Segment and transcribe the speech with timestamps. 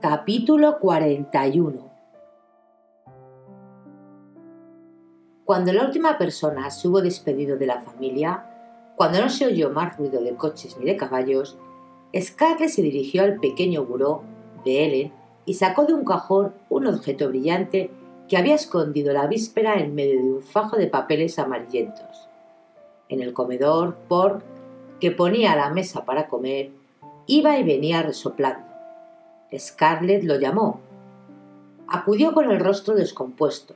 [0.00, 1.90] Capítulo 41
[5.44, 8.46] Cuando la última persona se hubo despedido de la familia,
[8.96, 11.58] cuando no se oyó más ruido de coches ni de caballos,
[12.18, 14.22] Scarlett se dirigió al pequeño buró
[14.64, 15.12] de Ellen
[15.44, 17.90] y sacó de un cajón un objeto brillante
[18.26, 22.26] que había escondido la víspera en medio de un fajo de papeles amarillentos.
[23.10, 24.42] En el comedor, Pork,
[24.98, 26.70] que ponía la mesa para comer,
[27.26, 28.69] iba y venía resoplando.
[29.58, 30.80] Scarlett lo llamó.
[31.88, 33.74] Acudió con el rostro descompuesto,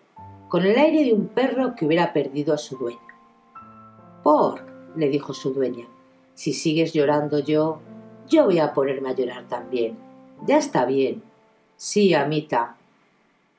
[0.49, 2.99] con el aire de un perro que hubiera perdido a su dueño.
[4.23, 4.65] Pork,
[4.97, 5.87] le dijo su dueña,
[6.35, 7.81] si sigues llorando yo,
[8.29, 9.97] yo voy a ponerme a llorar también.
[10.47, 11.23] Ya está bien.
[11.77, 12.77] Sí, amita.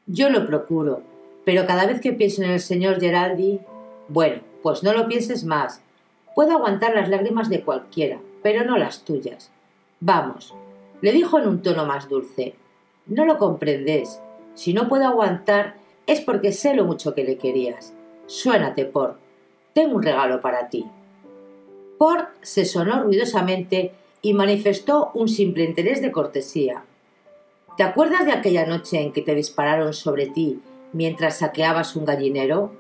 [0.08, 1.02] Yo lo procuro,
[1.44, 3.60] pero cada vez que pienso en el señor Geraldi...
[4.08, 5.82] Bueno, pues no lo pienses más.
[6.36, 9.52] Puedo aguantar las lágrimas de cualquiera, pero no las tuyas.
[10.00, 10.54] Vamos,
[11.02, 12.56] le dijo en un tono más dulce.
[13.06, 14.22] No lo comprendes.
[14.54, 15.76] Si no puedo aguantar
[16.08, 17.94] es porque sé lo mucho que le querías.
[18.28, 19.18] Suénate, Port.
[19.74, 20.86] Tengo un regalo para ti.
[21.98, 26.84] Port se sonó ruidosamente y manifestó un simple interés de cortesía.
[27.78, 30.62] ¿Te acuerdas de aquella noche en que te dispararon sobre ti
[30.94, 32.72] mientras saqueabas un gallinero?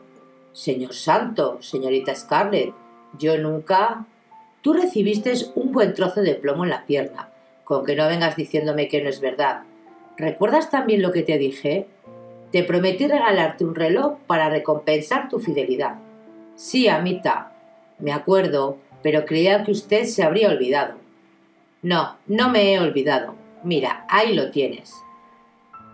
[0.53, 2.73] Señor santo, señorita Scarlett,
[3.17, 4.05] yo nunca.
[4.61, 7.29] Tú recibiste un buen trozo de plomo en la pierna,
[7.65, 9.63] con que no vengas diciéndome que no es verdad.
[10.17, 11.87] ¿Recuerdas también lo que te dije?
[12.51, 15.95] Te prometí regalarte un reloj para recompensar tu fidelidad.
[16.55, 17.51] Sí, amita.
[17.99, 20.95] Me acuerdo, pero creía que usted se habría olvidado.
[21.81, 23.35] No, no me he olvidado.
[23.63, 24.93] Mira, ahí lo tienes.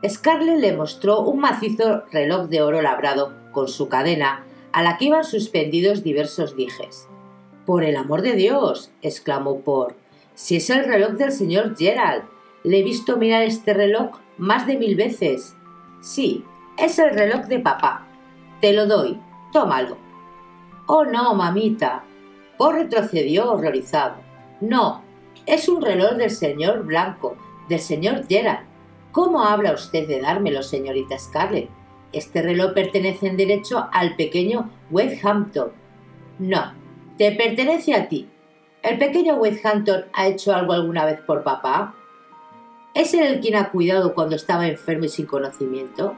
[0.08, 5.06] Scarlett le mostró un macizo reloj de oro labrado con su cadena, a la que
[5.06, 7.08] iban suspendidos diversos dijes.
[7.66, 9.96] Por el amor de Dios, exclamó Por,
[10.42, 12.24] si es el reloj del señor Gerald.
[12.64, 15.56] Le he visto mirar este reloj más de mil veces.
[16.02, 16.44] Sí,
[16.80, 18.08] es el reloj de papá.
[18.60, 19.20] Te lo doy.
[19.54, 19.98] Tómalo.
[20.88, 22.04] Oh, no, mamita.
[22.58, 24.16] Por retrocedió horrorizado.
[24.62, 25.04] No,
[25.46, 27.38] es un reloj del señor Blanco,
[27.70, 28.66] del señor Gerald.
[29.12, 31.70] ¿Cómo habla usted de dármelo, señorita Scarlett?
[32.14, 34.72] Este reloj pertenece en derecho al pequeño
[35.22, 35.72] Hampton.
[36.40, 36.74] No,
[37.20, 38.28] te pertenece a ti.
[38.84, 41.94] ¿El pequeño Hampton ha hecho algo alguna vez por papá?
[42.96, 46.16] ¿Es él el quien ha cuidado cuando estaba enfermo y sin conocimiento?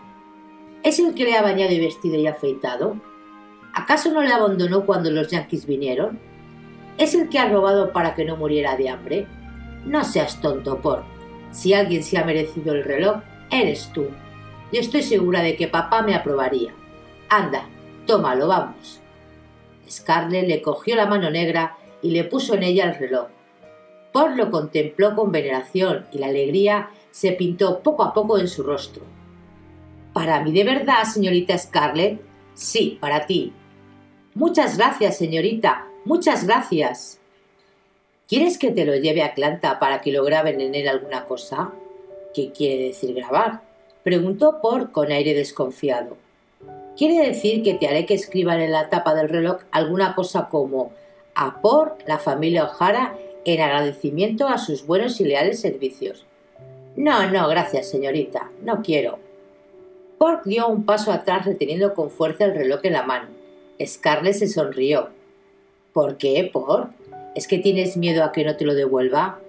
[0.82, 2.96] ¿Es el que le ha bañado y vestido y afeitado?
[3.74, 6.20] ¿Acaso no le abandonó cuando los yanquis vinieron?
[6.98, 9.28] ¿Es el que ha robado para que no muriera de hambre?
[9.84, 11.04] No seas tonto, por.
[11.52, 13.18] Si alguien se ha merecido el reloj,
[13.52, 14.08] eres tú.
[14.72, 16.72] Yo estoy segura de que papá me aprobaría.
[17.28, 17.68] Anda,
[18.08, 19.02] tómalo, vamos.
[19.90, 23.30] Scarlett le cogió la mano negra y le puso en ella el reloj.
[24.12, 28.62] Por lo contempló con veneración y la alegría se pintó poco a poco en su
[28.62, 29.04] rostro.
[30.14, 32.22] ¿Para mí de verdad, señorita Scarlett?
[32.54, 33.52] Sí, para ti.
[34.36, 35.88] Muchas gracias, señorita.
[36.06, 37.20] Muchas gracias.
[38.28, 41.72] ¿Quieres que te lo lleve a Atlanta para que lo graben en él alguna cosa?
[42.34, 43.62] ¿Qué quiere decir grabar?
[44.04, 46.18] Preguntó Por con aire desconfiado.
[46.98, 50.92] Quiere decir que te haré que escriban en la tapa del reloj alguna cosa como
[51.36, 56.26] a por la familia O'Hara en agradecimiento a sus buenos y leales servicios.
[56.96, 59.20] No, no, gracias, señorita, no quiero.
[60.18, 63.28] Pork dio un paso atrás reteniendo con fuerza el reloj en la mano.
[63.84, 65.10] Scarlett se sonrió.
[65.92, 66.92] ¿Por qué, Pork?
[67.36, 69.40] ¿Es que tienes miedo a que no te lo devuelva?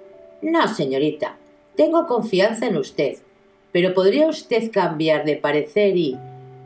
[0.42, 1.36] No, señorita.
[1.76, 3.18] Tengo confianza en usted.
[3.72, 6.16] pero ¿podría usted cambiar de parecer y...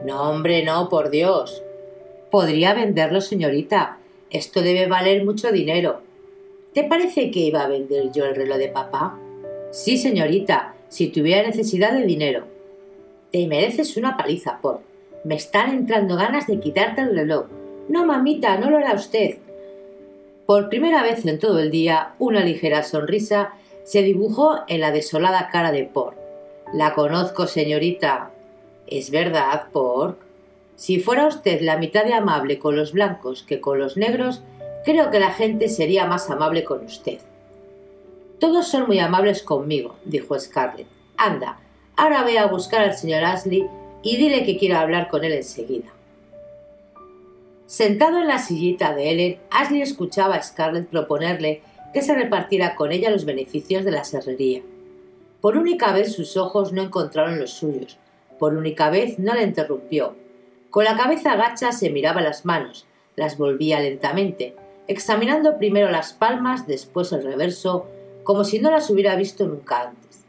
[0.04, 1.62] No, hombre, no, por Dios.
[2.30, 3.98] Podría venderlo, señorita.
[4.30, 6.02] Esto debe valer mucho dinero.
[6.74, 9.18] ¿Te parece que iba a vender yo el reloj de papá?
[9.70, 12.44] Sí, señorita, si tuviera necesidad de dinero.
[13.32, 14.80] Te mereces una paliza, por.
[15.24, 17.46] Me están entrando ganas de quitarte el reloj.
[17.88, 19.38] No, mamita, no lo hará usted.
[20.46, 23.54] Por primera vez en todo el día, una ligera sonrisa
[23.84, 26.16] se dibujó en la desolada cara de Pork.
[26.74, 28.30] La conozco, señorita.
[28.86, 30.27] Es verdad, Pork.
[30.78, 34.42] Si fuera usted la mitad de amable con los blancos que con los negros,
[34.84, 37.18] creo que la gente sería más amable con usted.
[38.38, 40.86] Todos son muy amables conmigo, dijo Scarlett.
[41.16, 41.58] Anda,
[41.96, 43.66] ahora voy a buscar al señor Ashley
[44.04, 45.88] y dile que quiero hablar con él enseguida.
[47.66, 51.60] Sentado en la sillita de Ellen, Ashley escuchaba a Scarlett proponerle
[51.92, 54.62] que se repartiera con ella los beneficios de la serrería.
[55.40, 57.98] Por única vez sus ojos no encontraron los suyos,
[58.38, 60.27] por única vez no le interrumpió.
[60.70, 62.86] Con la cabeza agacha se miraba las manos,
[63.16, 64.54] las volvía lentamente,
[64.86, 67.86] examinando primero las palmas, después el reverso,
[68.22, 70.24] como si no las hubiera visto nunca antes.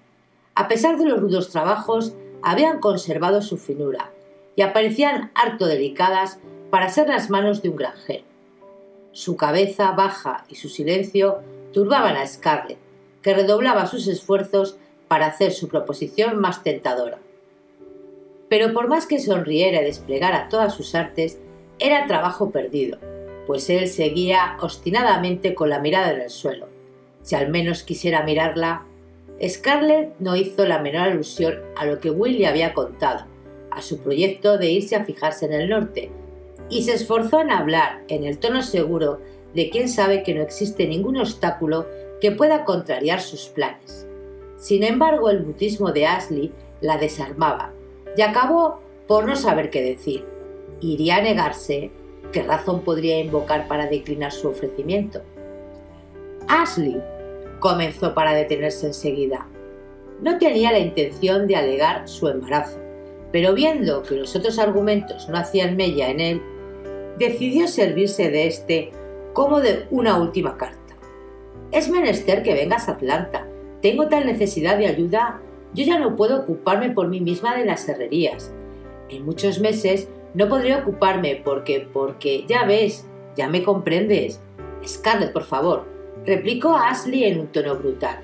[0.56, 4.12] A pesar de los rudos trabajos, habían conservado su finura
[4.56, 6.40] y aparecían harto delicadas
[6.70, 8.24] para ser las manos de un granjero.
[9.12, 11.40] Su cabeza baja y su silencio
[11.74, 12.78] turbaban a Scarlett,
[13.22, 14.78] que redoblaba sus esfuerzos
[15.08, 17.20] para hacer su proposición más tentadora.
[18.50, 21.38] Pero por más que sonriera y desplegara todas sus artes,
[21.78, 22.98] era trabajo perdido,
[23.46, 26.68] pues él seguía obstinadamente con la mirada en el suelo.
[27.22, 28.86] Si al menos quisiera mirarla,
[29.48, 33.26] Scarlett no hizo la menor alusión a lo que Will le había contado,
[33.72, 36.12] a su proyecto de irse a fijarse en el norte,
[36.70, 39.22] y se esforzó en hablar en el tono seguro
[39.54, 41.88] de quien sabe que no existe ningún obstáculo
[42.20, 44.06] que pueda contrariar sus planes.
[44.58, 46.52] Sin embargo, el mutismo de Ashley
[46.82, 47.74] la desarmaba
[48.20, 50.26] y acabó por no saber qué decir.
[50.82, 51.90] ¿Iría a negarse?
[52.34, 55.22] ¿Qué razón podría invocar para declinar su ofrecimiento?
[56.50, 57.02] Ashley
[57.62, 59.48] comenzó para detenerse enseguida.
[60.22, 62.78] No tenía la intención de alegar su embarazo,
[63.32, 66.42] pero viendo que los otros argumentos no hacían mella en él,
[67.20, 68.92] decidió servirse de este
[69.32, 70.98] como de una última carta.
[71.72, 73.48] Es menester que vengas a Atlanta.
[73.82, 75.40] Tengo tal necesidad de ayuda.
[75.74, 78.54] Yo ya no puedo ocuparme por mí misma de las herrerías.
[79.10, 84.40] En muchos meses no podré ocuparme porque, porque, ya ves, ya me comprendes.
[84.86, 85.86] Scarlett, por favor,
[86.26, 88.20] replicó Ashley en un tono brutal.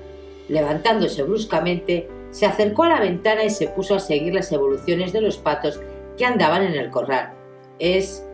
[0.48, 5.20] Levantándose bruscamente, se acercó a la ventana y se puso a seguir las evoluciones de
[5.20, 5.80] los patos
[6.16, 7.32] que andaban en el corral.
[7.78, 8.24] Es.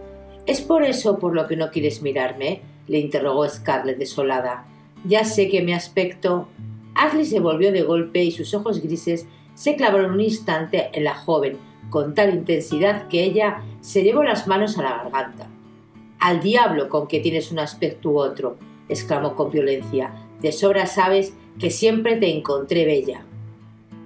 [0.44, 2.62] ¿Es por eso por lo que no quieres mirarme?
[2.88, 4.66] le interrogó Scarlett desolada.
[5.04, 6.48] Ya sé que mi aspecto.
[6.94, 11.14] Ashley se volvió de golpe y sus ojos grises se clavaron un instante en la
[11.14, 11.58] joven
[11.90, 15.48] con tal intensidad que ella se llevó las manos a la garganta.
[16.18, 18.56] Al diablo con que tienes un aspecto u otro,
[18.88, 20.12] exclamó con violencia.
[20.40, 23.24] De sobra sabes que siempre te encontré bella.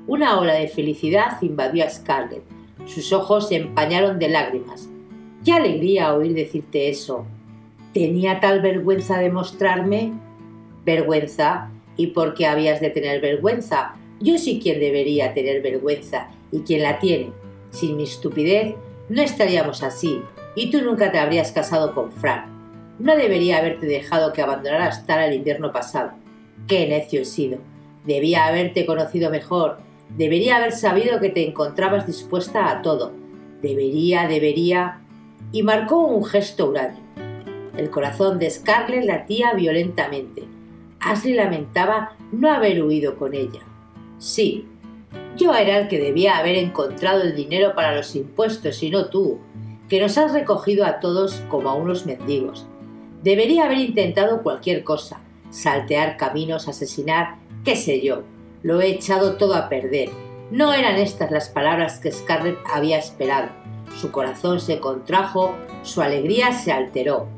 [0.06, 2.43] Una ola de felicidad invadió a Scarlett.
[2.87, 4.88] Sus ojos se empañaron de lágrimas.
[5.44, 7.25] ¡Qué alegría oír decirte eso!
[7.93, 10.12] ¿Tenía tal vergüenza de mostrarme?
[10.85, 11.71] Vergüenza.
[11.97, 13.95] ¿Y por qué habías de tener vergüenza?
[14.21, 17.31] Yo sí quien debería tener vergüenza y quien la tiene.
[17.71, 18.75] Sin mi estupidez
[19.09, 20.23] no estaríamos así
[20.55, 22.47] y tú nunca te habrías casado con Frank.
[22.99, 26.12] No debería haberte dejado que abandonaras Tara el invierno pasado.
[26.67, 27.59] Qué necio he sido.
[28.05, 29.79] Debía haberte conocido mejor.
[30.17, 33.12] Debería haber sabido que te encontrabas dispuesta a todo.
[33.61, 35.00] Debería, debería.
[35.53, 37.00] Y marcó un gesto huraño.
[37.76, 40.45] El corazón de Scarlett latía violentamente.
[41.07, 43.61] Ashley lamentaba no haber huido con ella.
[44.19, 44.67] Sí,
[45.37, 49.39] yo era el que debía haber encontrado el dinero para los impuestos y no tú,
[49.89, 52.67] que nos has recogido a todos como a unos mendigos.
[53.23, 55.21] Debería haber intentado cualquier cosa,
[55.51, 58.23] saltear caminos, asesinar, qué sé yo.
[58.63, 60.11] Lo he echado todo a perder.
[60.51, 63.49] No eran estas las palabras que Scarlett había esperado.
[63.97, 67.29] Su corazón se contrajo, su alegría se alteró.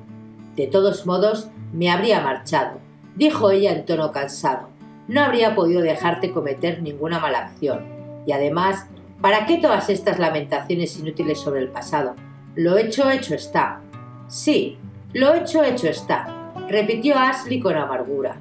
[0.56, 2.78] De todos modos, me habría marchado,
[3.18, 4.68] dijo ella en tono cansado.
[5.08, 7.84] No habría podido dejarte cometer ninguna mala acción.
[8.26, 8.86] Y además,
[9.20, 12.14] ¿para qué todas estas lamentaciones inútiles sobre el pasado?
[12.54, 13.80] Lo hecho, hecho está.
[14.28, 14.78] Sí,
[15.12, 18.36] lo hecho, hecho está, repitió Ashley con amargura.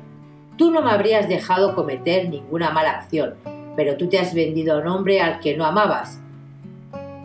[0.58, 3.36] Tú no me habrías dejado cometer ninguna mala acción,
[3.76, 6.20] pero tú te has vendido a un hombre al que no amabas.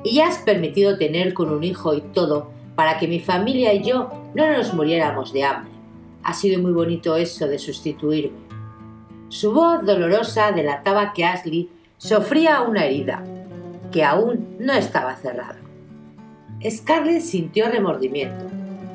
[0.04, 4.10] Y has permitido tener con un hijo y todo para que mi familia y yo
[4.34, 5.71] no nos muriéramos de hambre.
[6.24, 8.38] Ha sido muy bonito eso de sustituirme.
[9.28, 11.68] Su voz dolorosa delataba que Ashley
[12.02, 13.22] Sofría una herida,
[13.92, 15.60] que aún no estaba cerrada.
[16.68, 18.44] Scarlett sintió remordimiento.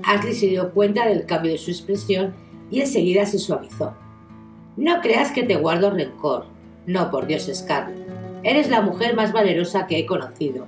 [0.03, 2.34] Ashley se dio cuenta del cambio de su expresión
[2.69, 3.96] y enseguida se suavizó.
[4.75, 6.48] No creas que te guardo rencor.
[6.86, 7.98] No, por Dios, Scarlett.
[8.43, 10.67] Eres la mujer más valerosa que he conocido.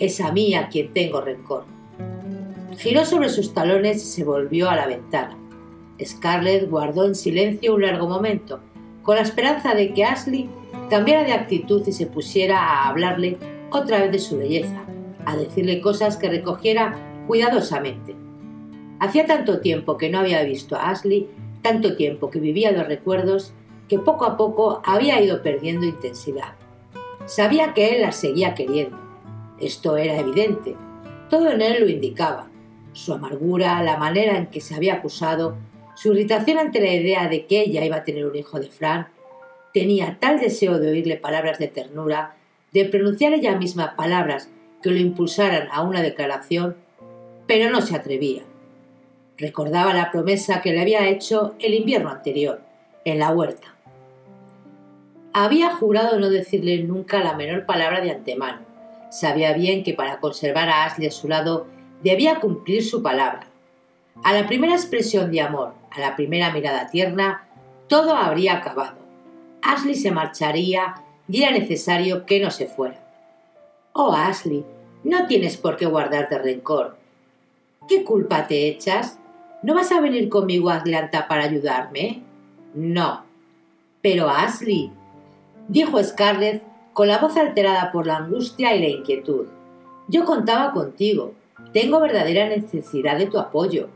[0.00, 1.64] Es a mí a quien tengo rencor.
[2.76, 5.38] Giró sobre sus talones y se volvió a la ventana.
[6.02, 8.60] Scarlett guardó en silencio un largo momento,
[9.02, 10.48] con la esperanza de que Ashley
[10.88, 13.38] cambiara de actitud y se pusiera a hablarle
[13.70, 14.84] otra vez de su belleza,
[15.24, 16.94] a decirle cosas que recogiera
[17.26, 18.14] cuidadosamente.
[19.00, 21.28] Hacía tanto tiempo que no había visto a Ashley,
[21.62, 23.52] tanto tiempo que vivía los recuerdos,
[23.88, 26.54] que poco a poco había ido perdiendo intensidad.
[27.26, 28.98] Sabía que él la seguía queriendo.
[29.60, 30.76] Esto era evidente.
[31.30, 32.48] Todo en él lo indicaba.
[32.92, 35.56] Su amargura, la manera en que se había acusado,
[36.02, 39.06] su irritación ante la idea de que ella iba a tener un hijo de Fran,
[39.72, 42.34] tenía tal deseo de oírle palabras de ternura,
[42.72, 44.50] de pronunciar ella misma palabras
[44.82, 46.76] que lo impulsaran a una declaración,
[47.46, 48.42] pero no se atrevía.
[49.38, 52.62] Recordaba la promesa que le había hecho el invierno anterior,
[53.04, 53.76] en la huerta.
[55.32, 58.62] Había jurado no decirle nunca la menor palabra de antemano.
[59.12, 61.68] Sabía bien que para conservar a Ashley a su lado
[62.02, 63.51] debía cumplir su palabra.
[64.22, 67.48] A la primera expresión de amor, a la primera mirada tierna,
[67.88, 68.96] todo habría acabado.
[69.62, 70.94] Ashley se marcharía
[71.28, 73.00] y era necesario que no se fuera.
[73.92, 74.64] Oh, Ashley,
[75.04, 76.96] no tienes por qué guardarte rencor.
[77.88, 79.18] ¿Qué culpa te echas?
[79.62, 82.22] ¿No vas a venir conmigo a Atlanta para ayudarme?
[82.74, 83.24] No.
[84.02, 84.92] Pero Ashley,
[85.68, 89.46] dijo Scarlett con la voz alterada por la angustia y la inquietud.
[90.08, 91.32] Yo contaba contigo.
[91.72, 93.88] Tengo verdadera necesidad de tu apoyo.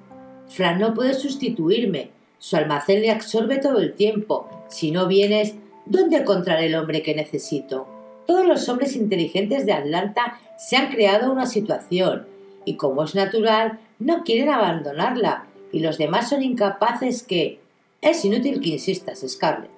[0.48, 2.10] Fran no puede sustituirme.
[2.38, 4.48] Su almacén le absorbe todo el tiempo.
[4.68, 5.54] Si no vienes,
[5.86, 7.86] ¿dónde encontraré el hombre que necesito?
[8.26, 12.26] Todos los hombres inteligentes de Atlanta se han creado una situación
[12.64, 17.60] y como es natural, no quieren abandonarla y los demás son incapaces que...
[18.02, 19.70] Es inútil que insistas, Scarlett.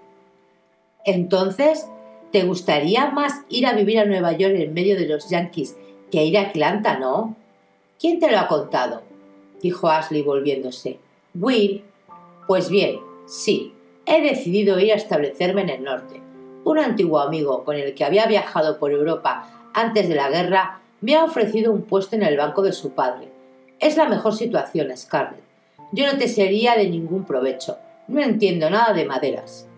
[1.04, 1.86] Entonces,
[2.32, 5.76] ¿te gustaría más ir a vivir a Nueva York en medio de los Yankees
[6.10, 7.36] que ir a Atlanta, no?
[7.98, 9.02] ¿Quién te lo ha contado?
[9.62, 10.98] Dijo Ashley volviéndose.
[11.34, 11.84] Will.
[12.46, 13.74] Pues bien, sí,
[14.06, 16.20] he decidido ir a establecerme en el norte.
[16.64, 21.16] Un antiguo amigo con el que había viajado por Europa antes de la guerra me
[21.16, 23.28] ha ofrecido un puesto en el banco de su padre.
[23.80, 25.42] Es la mejor situación, Scarlett.
[25.92, 27.76] Yo no te sería de ningún provecho.
[28.08, 29.68] No entiendo nada de maderas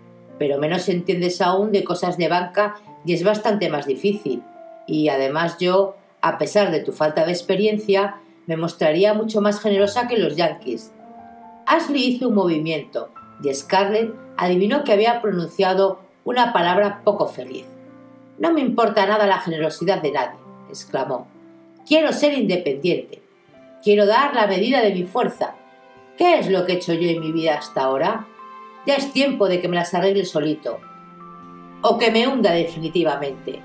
[0.40, 4.42] pero menos entiendes aún de cosas de banca y es bastante más difícil.
[4.86, 8.16] Y además yo, a pesar de tu falta de experiencia,
[8.50, 10.90] me mostraría mucho más generosa que los yankees.
[11.66, 13.10] Ashley hizo un movimiento
[13.44, 17.64] y Scarlett adivinó que había pronunciado una palabra poco feliz.
[18.40, 21.28] No me importa nada la generosidad de nadie, exclamó.
[21.86, 23.22] Quiero ser independiente.
[23.84, 25.54] Quiero dar la medida de mi fuerza.
[26.18, 28.26] ¿Qué es lo que he hecho yo en mi vida hasta ahora?
[28.84, 30.80] Ya es tiempo de que me las arregle solito.
[31.82, 33.60] O que me hunda definitivamente.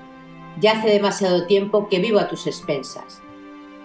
[0.60, 3.20] Ya hace demasiado tiempo que vivo a tus expensas.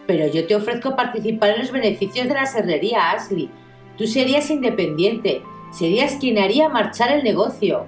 [0.07, 3.49] Pero yo te ofrezco participar en los beneficios de la serrería, Ashley.
[3.97, 7.85] Tú serías independiente, serías quien haría marchar el negocio.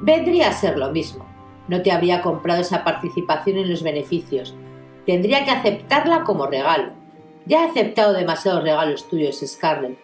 [0.00, 1.26] Vendría a ser lo mismo.
[1.68, 4.54] No te habría comprado esa participación en los beneficios.
[5.06, 6.92] Tendría que aceptarla como regalo.
[7.46, 9.98] Ya he aceptado demasiados regalos tuyos, Scarlett.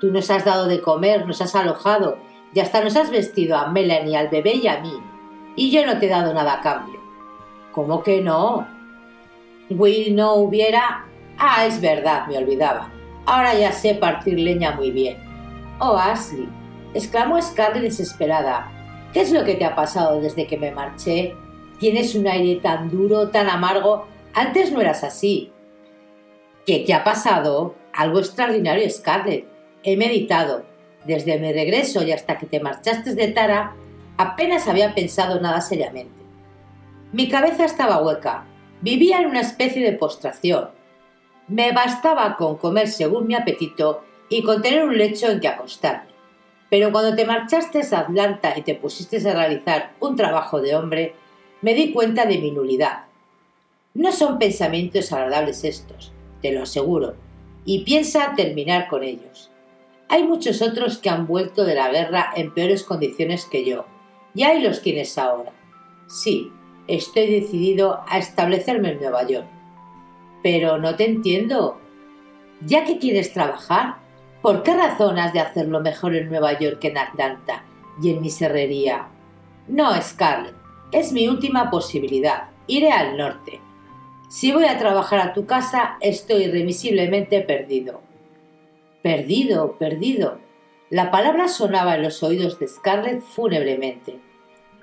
[0.00, 2.18] Tú nos has dado de comer, nos has alojado
[2.52, 4.92] y hasta nos has vestido a Melanie, al bebé y a mí.
[5.56, 7.00] Y yo no te he dado nada a cambio.
[7.72, 8.66] ¿Cómo que no?
[9.70, 11.06] Will no hubiera...
[11.38, 12.90] Ah, es verdad, me olvidaba.
[13.26, 15.16] Ahora ya sé partir leña muy bien.
[15.78, 16.48] Oh, Ashley,
[16.92, 18.70] exclamó Scarlett desesperada.
[19.12, 21.34] ¿Qué es lo que te ha pasado desde que me marché?
[21.78, 24.06] Tienes un aire tan duro, tan amargo.
[24.34, 25.52] Antes no eras así.
[26.66, 27.74] ¿Qué te ha pasado?
[27.92, 29.46] Algo extraordinario, Scarlett.
[29.82, 30.64] He meditado.
[31.04, 33.74] Desde mi regreso y hasta que te marchaste de Tara,
[34.16, 36.22] apenas había pensado nada seriamente.
[37.12, 38.44] Mi cabeza estaba hueca.
[38.84, 40.68] Vivía en una especie de postración.
[41.48, 46.10] Me bastaba con comer según mi apetito y con tener un lecho en que acostarme.
[46.68, 51.14] Pero cuando te marchaste a Atlanta y te pusiste a realizar un trabajo de hombre,
[51.62, 53.04] me di cuenta de mi nulidad.
[53.94, 56.12] No son pensamientos agradables estos,
[56.42, 57.14] te lo aseguro,
[57.64, 59.50] y piensa terminar con ellos.
[60.10, 63.86] Hay muchos otros que han vuelto de la guerra en peores condiciones que yo,
[64.34, 65.52] y ahí los tienes ahora.
[66.06, 66.52] Sí,
[66.86, 69.46] estoy decidido a establecerme en Nueva York.
[70.42, 71.78] Pero no te entiendo.
[72.60, 73.96] Ya que quieres trabajar,
[74.42, 77.64] ¿por qué razón has de hacerlo mejor en Nueva York que en Atlanta
[78.02, 79.08] y en mi serrería?
[79.68, 80.54] No, Scarlett,
[80.92, 82.50] Es mi última posibilidad.
[82.66, 83.60] Iré al norte.
[84.28, 88.00] Si voy a trabajar a tu casa, estoy irremisiblemente perdido.
[89.02, 90.38] Perdido, perdido.
[90.90, 94.20] La palabra sonaba en los oídos de Scarlett fúnebremente.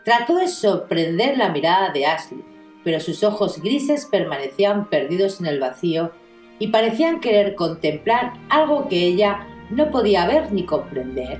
[0.04, 2.44] Trató de sorprender la mirada de Ashley,
[2.84, 6.12] pero sus ojos grises permanecían perdidos en el vacío
[6.58, 11.40] y parecían querer contemplar algo que ella no podía ver ni comprender.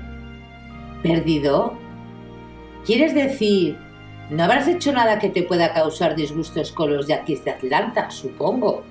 [1.02, 1.74] ¿Perdido?
[2.84, 3.76] ¿Quieres decir,
[4.30, 8.84] no habrás hecho nada que te pueda causar disgustos con los yaquis de Atlanta, supongo?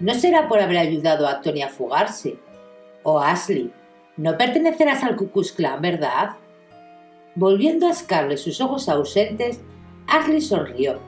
[0.00, 2.38] No será por haber ayudado a Tony a fugarse.
[3.02, 3.70] O Ashley,
[4.16, 6.30] no pertenecerás al Ku Klux ¿verdad?
[7.38, 9.60] Volviendo a Scarlett sus ojos ausentes,
[10.08, 10.98] Ashley sonrió.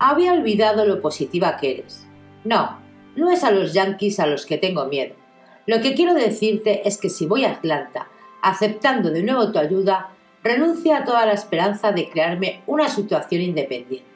[0.00, 2.04] Había olvidado lo positiva que eres.
[2.42, 2.80] No,
[3.14, 5.14] no es a los yankees a los que tengo miedo.
[5.66, 8.08] Lo que quiero decirte es que si voy a Atlanta,
[8.42, 10.10] aceptando de nuevo tu ayuda,
[10.42, 14.10] renuncia a toda la esperanza de crearme una situación independiente.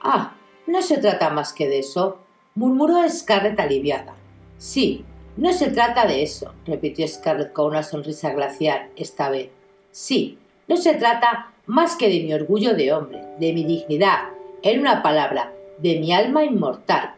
[0.00, 0.36] Ah,
[0.68, 2.20] no se trata más que de eso,
[2.54, 4.14] murmuró Scarlett aliviada.
[4.58, 5.04] Sí,
[5.36, 9.50] no se trata de eso, repitió Scarlett con una sonrisa glacial esta vez.
[9.90, 14.30] Sí, no se trata más que de mi orgullo de hombre, de mi dignidad,
[14.62, 17.14] en una palabra, de mi alma inmortal.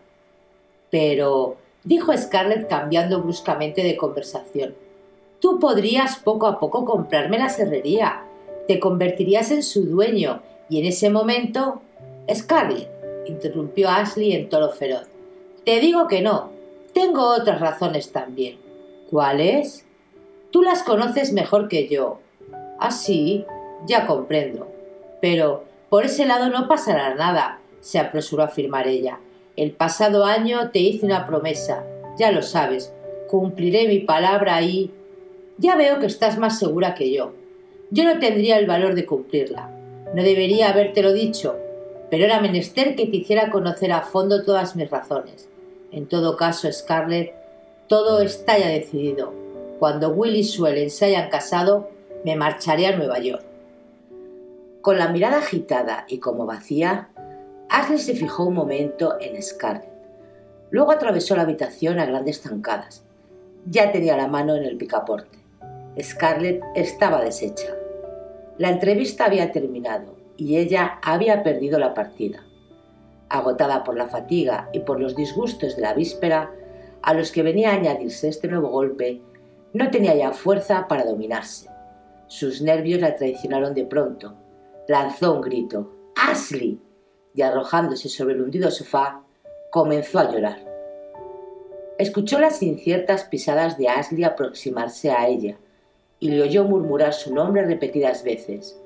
[0.90, 4.74] Pero, dijo Scarlett cambiando bruscamente de conversación,
[5.40, 8.24] tú podrías poco a poco comprarme la serrería,
[8.66, 11.82] te convertirías en su dueño y en ese momento...
[12.32, 12.88] Scarlett,
[13.26, 15.08] interrumpió Ashley en tono feroz,
[15.64, 16.50] te digo que no,
[16.92, 18.58] tengo otras razones también.
[19.10, 19.84] ¿Cuáles?
[20.50, 22.20] Tú las conoces mejor que yo,
[22.80, 23.44] Ah, sí,
[23.86, 24.66] ya comprendo.
[25.20, 29.20] Pero por ese lado no pasará nada, se apresuró a afirmar ella.
[29.56, 31.84] El pasado año te hice una promesa,
[32.18, 32.92] ya lo sabes,
[33.28, 34.90] cumpliré mi palabra y...
[35.58, 37.34] Ya veo que estás más segura que yo.
[37.90, 39.70] Yo no tendría el valor de cumplirla.
[40.14, 41.58] No debería habértelo dicho,
[42.10, 45.50] pero era menester que te hiciera conocer a fondo todas mis razones.
[45.92, 47.34] En todo caso, Scarlett,
[47.88, 49.34] todo está ya decidido.
[49.78, 51.90] Cuando Will y Suelen se hayan casado,
[52.24, 53.44] me marcharé a Nueva York.
[54.82, 57.08] Con la mirada agitada y como vacía,
[57.68, 59.90] Ashley se fijó un momento en Scarlett.
[60.70, 63.04] Luego atravesó la habitación a grandes zancadas.
[63.66, 65.38] Ya tenía la mano en el picaporte.
[66.00, 67.74] Scarlett estaba deshecha.
[68.58, 72.42] La entrevista había terminado y ella había perdido la partida.
[73.28, 76.50] Agotada por la fatiga y por los disgustos de la víspera,
[77.02, 79.20] a los que venía a añadirse este nuevo golpe,
[79.72, 81.69] no tenía ya fuerza para dominarse.
[82.30, 84.36] Sus nervios la traicionaron de pronto.
[84.86, 85.90] Lanzó un grito.
[86.14, 86.80] ¡Ashley!
[87.34, 89.24] y arrojándose sobre el hundido sofá,
[89.72, 90.64] comenzó a llorar.
[91.98, 95.58] Escuchó las inciertas pisadas de Ashley aproximarse a ella
[96.20, 98.80] y le oyó murmurar su nombre repetidas veces.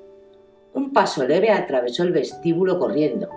[0.73, 3.29] Un paso leve atravesó el vestíbulo corriendo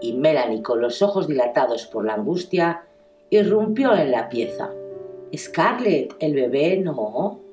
[0.00, 2.84] y Melanie, con los ojos dilatados por la angustia,
[3.30, 4.70] irrumpió en la pieza.
[5.36, 7.49] Scarlett, el bebé no.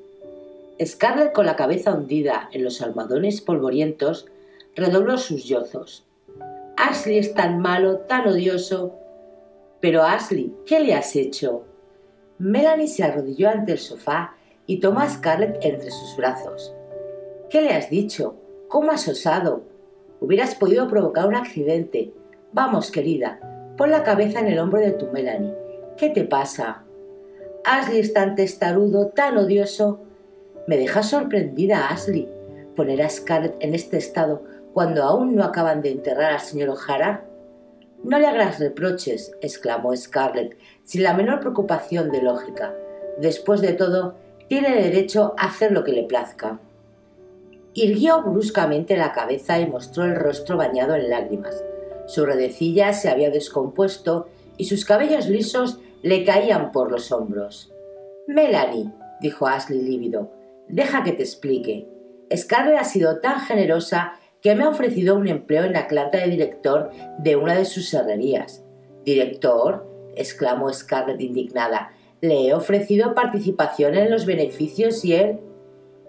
[0.85, 4.27] Scarlett, con la cabeza hundida en los almohadones polvorientos,
[4.75, 6.05] redobló sus yozos.
[6.77, 8.95] Ashley es tan malo, tan odioso.
[9.79, 11.65] Pero Ashley, ¿qué le has hecho?
[12.37, 14.35] Melanie se arrodilló ante el sofá
[14.67, 16.73] y tomó a Scarlett entre sus brazos.
[17.49, 18.35] ¿Qué le has dicho?
[18.67, 19.63] ¿Cómo has osado?
[20.19, 22.13] Hubieras podido provocar un accidente.
[22.51, 23.39] Vamos, querida,
[23.77, 25.55] pon la cabeza en el hombro de tu Melanie.
[25.97, 26.83] ¿Qué te pasa?
[27.63, 30.01] Ashley es tan testarudo, tan odioso.
[30.67, 32.29] Me deja sorprendida, Ashley,
[32.75, 37.23] poner a Scarlett en este estado cuando aún no acaban de enterrar al señor O'Hara.
[38.03, 42.75] No le hagas reproches, exclamó Scarlett, sin la menor preocupación de lógica.
[43.17, 44.15] Después de todo,
[44.49, 46.59] tiene derecho a hacer lo que le plazca.
[47.73, 51.63] Irguió bruscamente la cabeza y mostró el rostro bañado en lágrimas.
[52.07, 54.27] Su redecilla se había descompuesto
[54.57, 57.71] y sus cabellos lisos le caían por los hombros.
[58.27, 60.36] Melanie, dijo Ashley lívido,
[60.69, 61.87] Deja que te explique.
[62.35, 66.91] Scarlett ha sido tan generosa que me ha ofrecido un empleo en Atlanta de director
[67.19, 68.63] de una de sus serrerías.
[69.05, 69.87] ¿Director?
[70.15, 71.91] exclamó Scarlett indignada.
[72.21, 75.39] Le he ofrecido participación en los beneficios y él.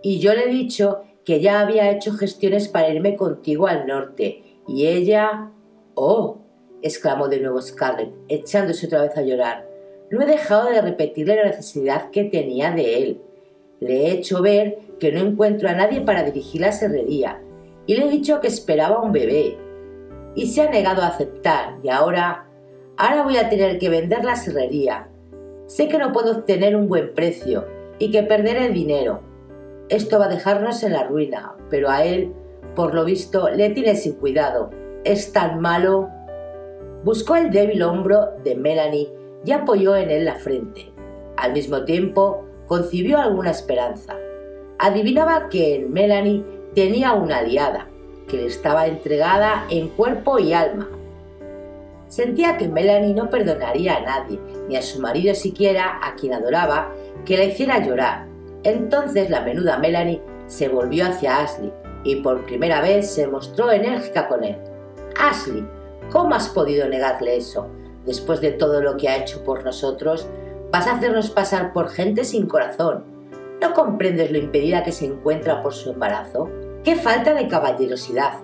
[0.02, 4.42] Y yo le he dicho que ya había hecho gestiones para irme contigo al norte.
[4.66, 5.50] Y ella.
[5.94, 6.38] Oh.
[6.80, 9.68] exclamó de nuevo Scarlett, echándose otra vez a llorar.
[10.10, 13.20] No he dejado de repetirle la necesidad que tenía de él.
[13.80, 17.40] Le he hecho ver que no encuentro a nadie para dirigir la serrería
[17.86, 19.56] y le he dicho que esperaba un bebé.
[20.34, 22.46] Y se ha negado a aceptar y ahora,
[22.96, 25.08] ahora voy a tener que vender la serrería.
[25.66, 27.66] Sé que no puedo obtener un buen precio
[27.98, 29.20] y que perderé dinero.
[29.88, 32.32] Esto va a dejarnos en la ruina, pero a él
[32.74, 34.70] Por lo visto, le tiene sin cuidado.
[35.02, 36.08] Es tan malo.
[37.02, 39.12] Buscó el débil hombro de Melanie
[39.44, 40.92] y apoyó en él la frente.
[41.36, 44.14] Al mismo tiempo, concibió alguna esperanza.
[44.78, 47.88] Adivinaba que en Melanie tenía una aliada,
[48.28, 50.88] que le estaba entregada en cuerpo y alma.
[52.08, 56.92] Sentía que Melanie no perdonaría a nadie, ni a su marido siquiera, a quien adoraba,
[57.24, 58.26] que la hiciera llorar.
[58.62, 61.72] Entonces la menuda Melanie se volvió hacia Ashley
[62.04, 64.56] y por primera vez se mostró enérgica con él.
[65.18, 65.66] Ashley,
[66.10, 67.68] ¿cómo has podido negarle eso?
[68.04, 70.26] Después de todo lo que ha hecho por nosotros,
[70.70, 73.04] vas a hacernos pasar por gente sin corazón.
[73.60, 76.48] ¿No comprendes lo impedida que se encuentra por su embarazo?
[76.84, 78.34] ¡Qué falta de caballerosidad!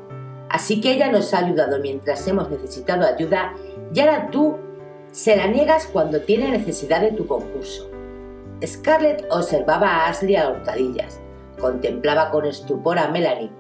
[0.49, 3.55] Así que ella nos ha ayudado mientras hemos necesitado ayuda
[3.93, 4.57] y ahora tú
[5.11, 7.91] se la niegas cuando tiene necesidad de tu concurso.
[8.65, 11.21] Scarlett observaba a Ashley a hurtadillas.
[11.61, 13.51] Contemplaba con estupor a Melanie,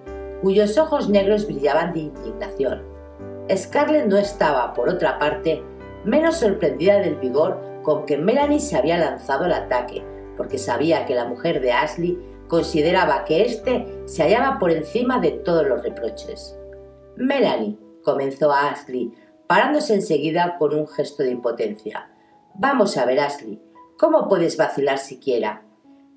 [0.42, 2.82] cuyos ojos negros brillaban de indignación.
[3.54, 5.62] Scarlett no estaba, por otra parte,
[6.04, 10.02] menos sorprendida del vigor con que Melanie se había lanzado al ataque,
[10.36, 12.18] porque sabía que la mujer de Ashley
[12.48, 16.58] consideraba que éste se hallaba por encima de todos los reproches.
[17.16, 19.12] Melanie, comenzó Ashley,
[19.46, 22.10] parándose enseguida con un gesto de impotencia.
[22.54, 23.62] Vamos a ver, Ashley,
[23.98, 25.62] ¿cómo puedes vacilar siquiera?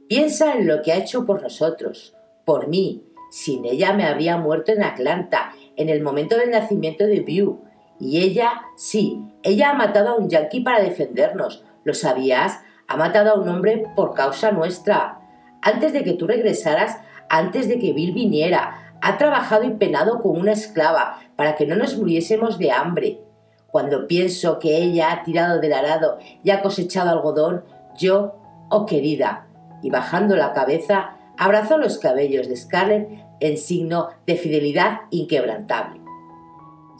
[0.07, 3.03] Piensa en lo que ha hecho por nosotros, por mí.
[3.29, 7.61] Sin ella me habría muerto en Atlanta, en el momento del nacimiento de View.
[7.99, 11.63] Y ella, sí, ella ha matado a un yankee para defendernos.
[11.83, 12.59] ¿Lo sabías?
[12.87, 15.19] Ha matado a un hombre por causa nuestra.
[15.61, 20.39] Antes de que tú regresaras, antes de que Bill viniera, ha trabajado y penado como
[20.39, 23.21] una esclava para que no nos muriésemos de hambre.
[23.67, 27.63] Cuando pienso que ella ha tirado del arado y ha cosechado algodón,
[27.97, 28.35] yo,
[28.69, 29.47] oh querida,
[29.83, 36.06] y bajando la cabeza, abrazó los cabellos de Scarlett en signo de fidelidad inquebrantable.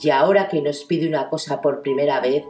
[0.02, 2.44] Y ahora que nos pide una cosa por primera vez,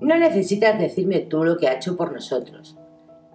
[0.00, 2.76] no necesitas decirme tú lo que ha hecho por nosotros.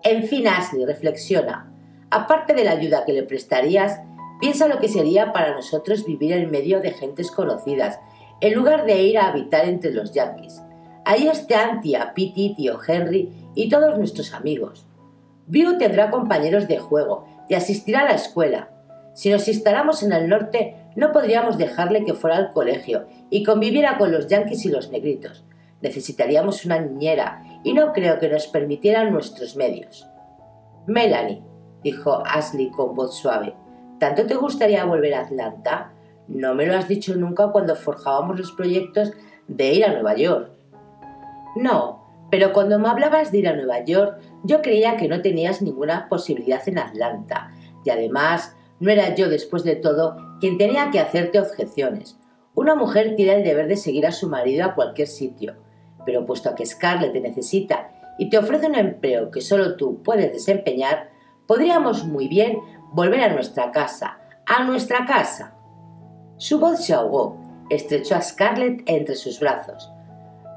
[0.04, 1.72] En fin, Ashley, reflexiona.
[2.10, 4.00] Aparte de la ayuda que le prestarías,
[4.40, 8.00] piensa lo que sería para nosotros vivir en medio de gentes conocidas,
[8.42, 10.62] en lugar de ir a habitar entre los yankees.
[11.06, 14.86] Ahí están tía Pitty, tío Henry y todos nuestros amigos.
[15.48, 18.70] View tendrá compañeros de juego y asistirá a la escuela.
[19.14, 23.98] Si nos instalamos en el norte, no podríamos dejarle que fuera al colegio y conviviera
[23.98, 25.46] con los yanquis y los negritos.
[25.82, 30.08] Necesitaríamos una niñera y no creo que nos permitieran nuestros medios.
[30.88, 31.44] Melanie,
[31.84, 33.54] dijo Ashley con voz suave,
[34.00, 35.94] ¿tanto te gustaría volver a Atlanta?
[36.28, 39.12] No me lo has dicho nunca cuando forjábamos los proyectos
[39.48, 40.52] de ir a Nueva York.
[41.56, 45.62] No, pero cuando me hablabas de ir a Nueva York, yo creía que no tenías
[45.62, 47.52] ninguna posibilidad en Atlanta.
[47.84, 52.20] Y además, no era yo, después de todo, quien tenía que hacerte objeciones.
[52.54, 55.56] Una mujer tiene el deber de seguir a su marido a cualquier sitio.
[56.06, 60.34] Pero puesto que Scarlett te necesita y te ofrece un empleo que solo tú puedes
[60.34, 61.12] desempeñar,
[61.48, 62.58] podríamos muy bien
[62.92, 64.18] volver a nuestra casa.
[64.46, 65.56] ¡A nuestra casa!
[66.36, 67.38] Su voz se ahogó.
[67.70, 69.90] Estrechó a Scarlett entre sus brazos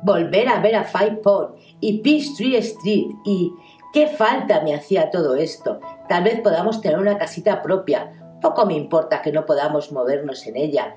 [0.05, 3.53] volver a ver a Five Pond y Peachtree Street y
[3.92, 5.81] qué falta me hacía todo esto.
[6.09, 8.12] Tal vez podamos tener una casita propia.
[8.45, 10.97] Poco me importa que no podamos movernos en ella,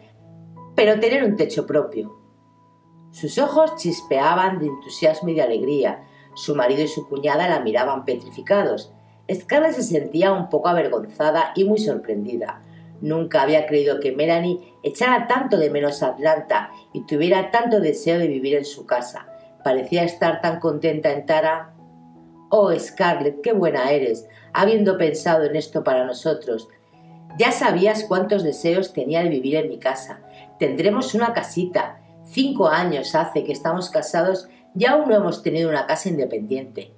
[0.76, 2.14] pero tener un techo propio.
[3.12, 6.04] Sus ojos chispeaban de entusiasmo y de alegría.
[6.36, 8.92] Su marido y su cuñada la miraban petrificados.
[9.34, 12.64] Scarlett se sentía un poco avergonzada y muy sorprendida.
[13.00, 18.20] Nunca había creído que Melanie echara tanto de menos a Atlanta y tuviera tanto deseo
[18.20, 19.26] de vivir en su casa.
[19.64, 21.74] Parecía estar tan contenta en Tara.
[22.50, 26.68] Oh, Scarlett, qué buena eres, habiendo pensado en esto para nosotros.
[27.38, 30.22] Ya sabías cuántos deseos tenía de vivir en mi casa.
[30.58, 32.02] Tendremos una casita.
[32.24, 36.92] Cinco años hace que estamos casados y aún no hemos tenido una casa independiente.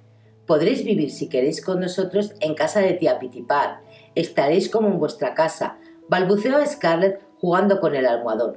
[0.46, 3.82] Podréis vivir si queréis con nosotros en casa de tía Pitipar.
[4.14, 5.76] Estaréis como en vuestra casa,
[6.08, 8.56] balbuceó Scarlett jugando con el almohadón.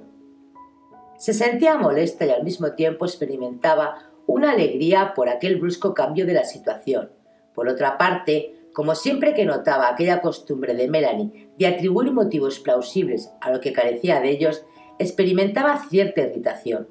[1.17, 6.33] Se sentía molesta y al mismo tiempo experimentaba una alegría por aquel brusco cambio de
[6.33, 7.11] la situación.
[7.53, 13.31] Por otra parte, como siempre que notaba aquella costumbre de Melanie de atribuir motivos plausibles
[13.39, 14.65] a lo que carecía de ellos,
[14.97, 16.89] experimentaba cierta irritación.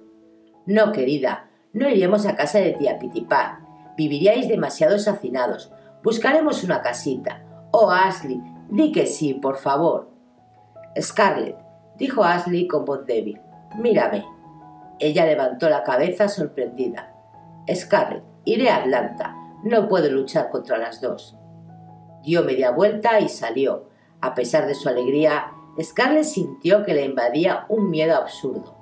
[0.65, 3.59] No, querida, no iremos a casa de tía Pitipar.
[3.97, 5.73] Viviríais demasiados hacinados.
[6.05, 7.45] Buscaremos una casita.
[7.73, 8.41] Oh, Ashley,
[8.71, 10.11] di que sí, por favor.
[11.01, 11.57] Scarlett,
[11.97, 13.41] dijo Ashley con voz débil,
[13.77, 14.25] mírame.
[14.99, 17.13] Ella levantó la cabeza sorprendida.
[17.73, 19.35] Scarlett, iré a Atlanta.
[19.65, 21.37] No puedo luchar contra las dos.
[22.25, 23.89] Dio media vuelta y salió.
[24.21, 28.77] A pesar de su alegría, Scarlett sintió que le invadía un miedo absurdo.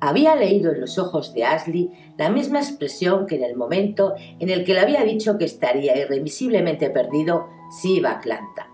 [0.00, 4.48] Había leído en los ojos de Ashley la misma expresión que en el momento en
[4.48, 7.48] el que le había dicho que estaría irremisiblemente perdido
[7.80, 8.68] si iba a Atlanta.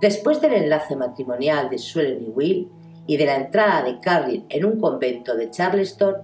[0.00, 2.68] Después del enlace matrimonial de Suelen y Will
[3.06, 6.16] y de la entrada de Carlin en un convento de Charleston,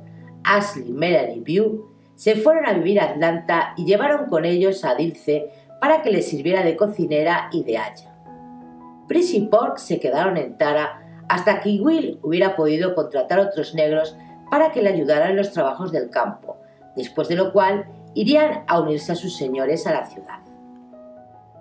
[0.43, 4.95] Ashley, Melanie y Bew se fueron a vivir a Atlanta y llevaron con ellos a
[4.95, 5.51] Dilce
[5.81, 8.15] para que le sirviera de cocinera y de haya.
[9.09, 14.17] Pris y Pork se quedaron en Tara hasta que Will hubiera podido contratar otros negros
[14.51, 16.57] para que le ayudaran en los trabajos del campo,
[16.95, 20.41] después de lo cual irían a unirse a sus señores a la ciudad.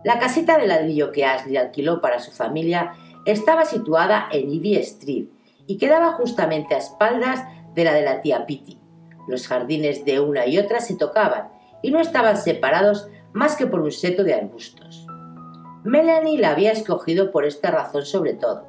[0.04, 2.94] La casita de ladrillo que Ashley alquiló para su familia
[3.26, 5.28] estaba situada en Ivy Street
[5.66, 8.80] y quedaba justamente a espaldas de la de la tía Pitty.
[9.28, 11.50] Los jardines de una y otra se tocaban
[11.82, 15.06] y no estaban separados más que por un seto de arbustos.
[15.84, 18.66] Melanie la había escogido por esta razón sobre todo.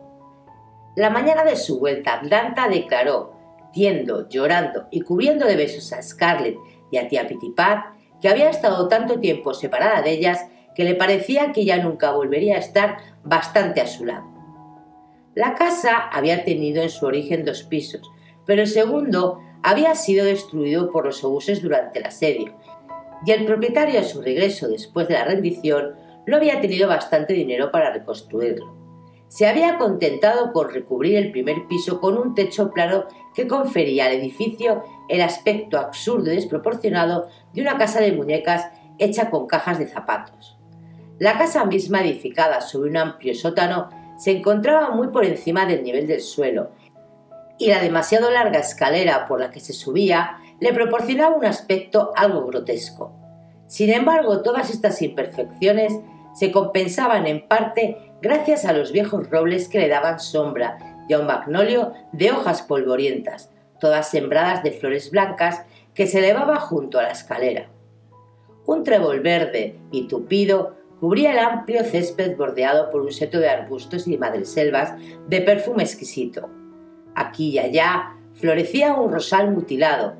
[0.96, 3.32] La mañana de su vuelta Atlanta declaró,
[3.72, 6.56] tiendo, llorando y cubriendo de besos a Scarlett
[6.90, 11.52] y a tía Pitipat, que había estado tanto tiempo separada de ellas que le parecía
[11.52, 14.26] que ya nunca volvería a estar bastante a su lado.
[15.36, 18.10] La casa había tenido en su origen dos pisos,
[18.44, 22.56] pero el segundo había sido destruido por los obuses durante el asedio,
[23.26, 27.70] y el propietario a su regreso después de la rendición no había tenido bastante dinero
[27.72, 28.74] para reconstruirlo.
[29.28, 34.12] Se había contentado con recubrir el primer piso con un techo plano que confería al
[34.12, 39.88] edificio el aspecto absurdo y desproporcionado de una casa de muñecas hecha con cajas de
[39.88, 40.56] zapatos.
[41.18, 46.06] La casa misma, edificada sobre un amplio sótano, se encontraba muy por encima del nivel
[46.06, 46.70] del suelo,
[47.58, 52.46] y la demasiado larga escalera por la que se subía le proporcionaba un aspecto algo
[52.46, 53.15] grotesco.
[53.66, 55.92] Sin embargo, todas estas imperfecciones
[56.34, 61.18] se compensaban en parte gracias a los viejos robles que le daban sombra y a
[61.18, 63.50] un magnolio de hojas polvorientas,
[63.80, 65.62] todas sembradas de flores blancas,
[65.94, 67.68] que se elevaba junto a la escalera.
[68.66, 74.06] Un trébol verde y tupido cubría el amplio césped bordeado por un seto de arbustos
[74.06, 74.94] y madreselvas
[75.28, 76.50] de perfume exquisito.
[77.14, 80.14] Aquí y allá florecía un rosal mutilado,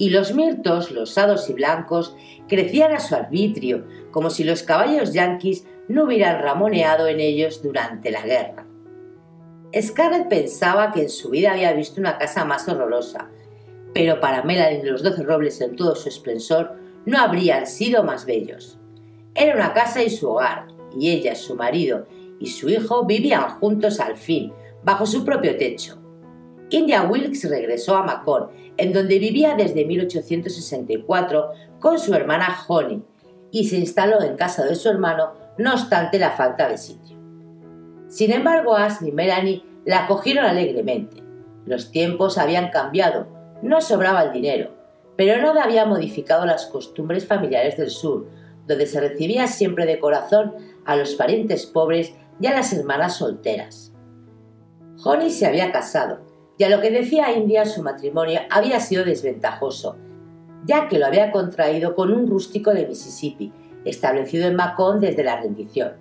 [0.00, 2.16] y los mirtos, losados y blancos,
[2.48, 8.10] crecían a su arbitrio, como si los caballos yanquis no hubieran ramoneado en ellos durante
[8.10, 8.66] la guerra.
[9.78, 13.28] Scarlett pensaba que en su vida había visto una casa más horrorosa,
[13.92, 18.78] pero para Melanie los doce robles en todo su esplendor no habrían sido más bellos.
[19.34, 22.06] Era una casa y su hogar, y ella, su marido
[22.40, 24.50] y su hijo vivían juntos al fin,
[24.82, 25.99] bajo su propio techo.
[26.70, 33.02] India Wilkes regresó a Macon, en donde vivía desde 1864 con su hermana Honey,
[33.50, 37.18] y se instaló en casa de su hermano, no obstante la falta de sitio.
[38.08, 41.22] Sin embargo, Ashley y Melanie la acogieron alegremente.
[41.66, 43.26] Los tiempos habían cambiado,
[43.62, 44.70] no sobraba el dinero,
[45.16, 48.28] pero nada había modificado las costumbres familiares del sur,
[48.66, 50.54] donde se recibía siempre de corazón
[50.84, 53.92] a los parientes pobres y a las hermanas solteras.
[55.04, 56.20] Honey se había casado,
[56.60, 59.96] y a lo que decía India su matrimonio había sido desventajoso,
[60.66, 63.50] ya que lo había contraído con un rústico de Mississippi,
[63.86, 65.94] establecido en Macon desde la rendición.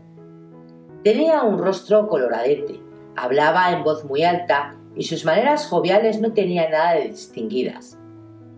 [1.01, 2.81] Tenía un rostro coloradete,
[3.15, 7.97] hablaba en voz muy alta y sus maneras joviales no tenían nada de distinguidas.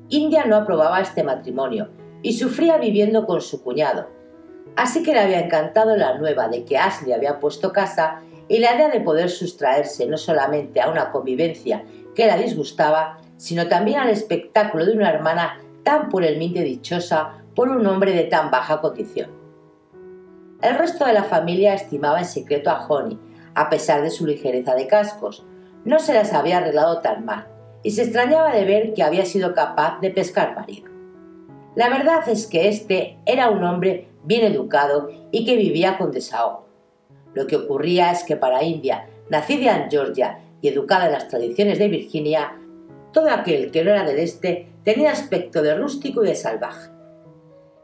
[0.10, 1.90] India no aprobaba este matrimonio
[2.24, 4.08] y sufría viviendo con su cuñado,
[4.76, 8.76] así que le había encantado la nueva de que Ashley había puesto casa y la
[8.76, 14.10] idea de poder sustraerse no solamente a una convivencia que la disgustaba, sino también al
[14.10, 19.32] espectáculo de una hermana tan puramente dichosa por un hombre de tan baja condición.
[20.62, 23.18] El resto de la familia estimaba en secreto a Honey,
[23.56, 25.46] a pesar de su ligereza de cascos.
[25.86, 27.48] No se las había arreglado tan mal,
[27.84, 30.92] y se extrañaba de ver que había sido capaz de pescar marido.
[31.76, 36.61] La verdad es que este era un hombre bien educado y que vivía con desahogo.
[37.34, 41.80] Lo que ocurría es que para India, nacida en Georgia y educada en las tradiciones
[41.80, 42.58] de Virginia,
[43.14, 46.90] todo aquel que no era del este tenía aspecto de rústico y de salvaje.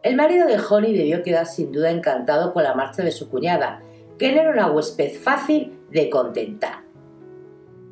[0.04, 3.82] El marido de Honey debió quedar sin duda encantado con la marcha de su cuñada,
[4.18, 6.84] que no era una huésped fácil de contentar.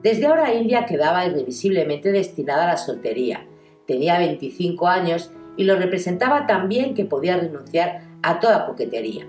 [0.01, 3.45] Desde ahora India quedaba irrevisiblemente destinada a la soltería.
[3.87, 9.27] Tenía 25 años y lo representaba tan bien que podía renunciar a toda coquetería.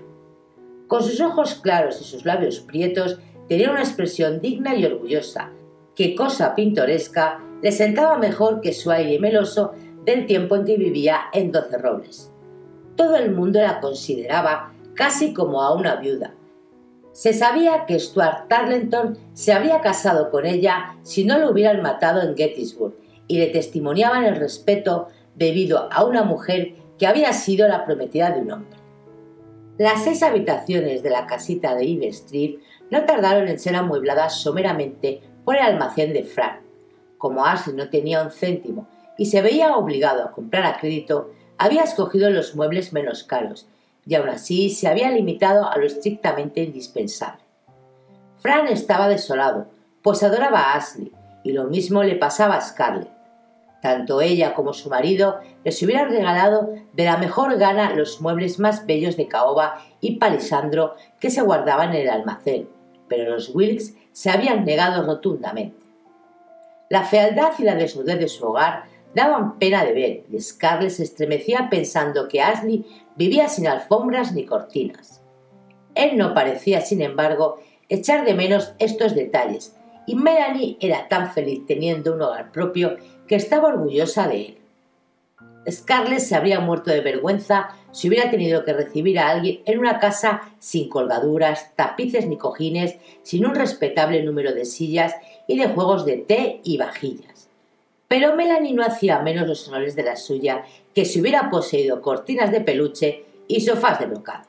[0.87, 3.19] Con sus ojos claros y sus labios prietos
[3.49, 5.51] tenía una expresión digna y orgullosa,
[5.95, 9.73] que cosa pintoresca le sentaba mejor que su aire meloso
[10.05, 12.31] del tiempo en que vivía en Doce Robles.
[12.95, 16.33] Todo el mundo la consideraba casi como a una viuda.
[17.11, 22.21] Se sabía que Stuart Tarleton se habría casado con ella si no lo hubieran matado
[22.21, 22.95] en Gettysburg
[23.27, 28.41] y le testimoniaban el respeto debido a una mujer que había sido la prometida de
[28.41, 28.76] un hombre.
[29.77, 32.59] Las seis habitaciones de la casita de Eve Street
[32.89, 36.61] no tardaron en ser amuebladas someramente por el almacén de Frank.
[37.17, 38.87] Como Ashley no tenía un céntimo
[39.17, 43.67] y se veía obligado a comprar a crédito, había escogido los muebles menos caros
[44.05, 47.43] y aún así se había limitado a lo estrictamente indispensable.
[48.37, 49.67] Fran estaba desolado,
[50.01, 51.11] pues adoraba a Ashley,
[51.43, 53.16] y lo mismo le pasaba a Scarlett.
[53.87, 58.85] Tanto ella como su marido les hubieran regalado de la mejor gana los muebles más
[58.85, 62.67] bellos de caoba y palisandro que se guardaban en el almacén,
[63.07, 65.85] pero los Wilkes se habían negado rotundamente.
[66.89, 68.83] La fealdad y la desnudez de su hogar
[69.15, 74.45] daban pena de ver y Scarlett se estremecía pensando que Ashley vivía sin alfombras ni
[74.45, 75.21] cortinas.
[75.95, 81.65] Él no parecía, sin embargo, echar de menos estos detalles, y Melanie era tan feliz
[81.65, 82.97] teniendo un hogar propio
[83.27, 84.57] que estaba orgullosa de él.
[85.69, 89.99] Scarlett se habría muerto de vergüenza si hubiera tenido que recibir a alguien en una
[89.99, 96.05] casa sin colgaduras, tapices ni cojines, sin un respetable número de sillas y de juegos
[96.05, 97.49] de té y vajillas.
[98.07, 100.63] Pero Melanie no hacía menos los honores de la suya
[100.95, 104.45] que si hubiera poseído cortinas de peluche y sofás de brocado.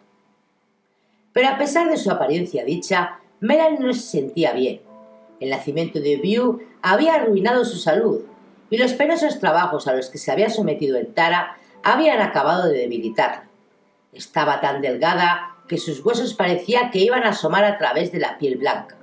[1.32, 4.80] Pero a pesar de su apariencia dicha, Melanie no se sentía bien.
[5.40, 8.22] El nacimiento de View había arruinado su salud
[8.70, 12.78] y los penosos trabajos a los que se había sometido en Tara habían acabado de
[12.78, 13.48] debilitarla.
[14.12, 18.38] Estaba tan delgada que sus huesos parecía que iban a asomar a través de la
[18.38, 18.96] piel blanca.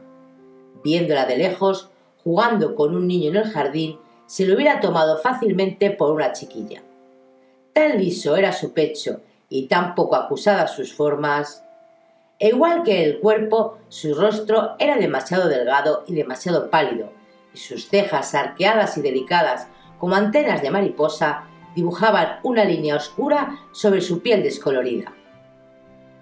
[0.83, 1.89] Viéndola de lejos,
[2.23, 6.81] jugando con un niño en el jardín, se lo hubiera tomado fácilmente por una chiquilla.
[7.73, 11.63] Tan liso era su pecho y tan poco acusadas sus formas.
[12.39, 17.11] E igual que el cuerpo, su rostro era demasiado delgado y demasiado pálido,
[17.55, 19.67] sus cejas arqueadas y delicadas
[19.99, 21.43] como antenas de mariposa
[21.75, 25.13] dibujaban una línea oscura sobre su piel descolorida.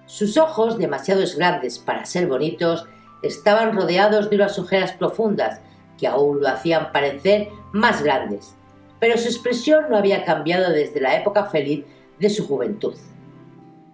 [0.05, 2.87] Sus ojos, demasiado grandes para ser bonitos,
[3.21, 5.61] estaban rodeados de unas ojeras profundas
[5.97, 8.55] que aún lo hacían parecer más grandes,
[8.99, 11.85] pero su expresión no había cambiado desde la época feliz
[12.19, 12.95] de su juventud.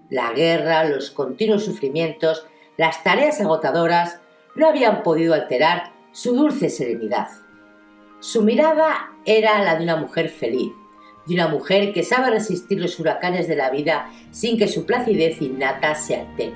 [0.10, 2.46] La guerra, los continuos sufrimientos,
[2.78, 4.20] las tareas agotadoras
[4.56, 7.28] no habían podido alterar su dulce serenidad.
[8.20, 10.72] Su mirada era la de una mujer feliz,
[11.28, 15.42] de una mujer que sabe resistir los huracanes de la vida sin que su placidez
[15.42, 16.56] innata se altere.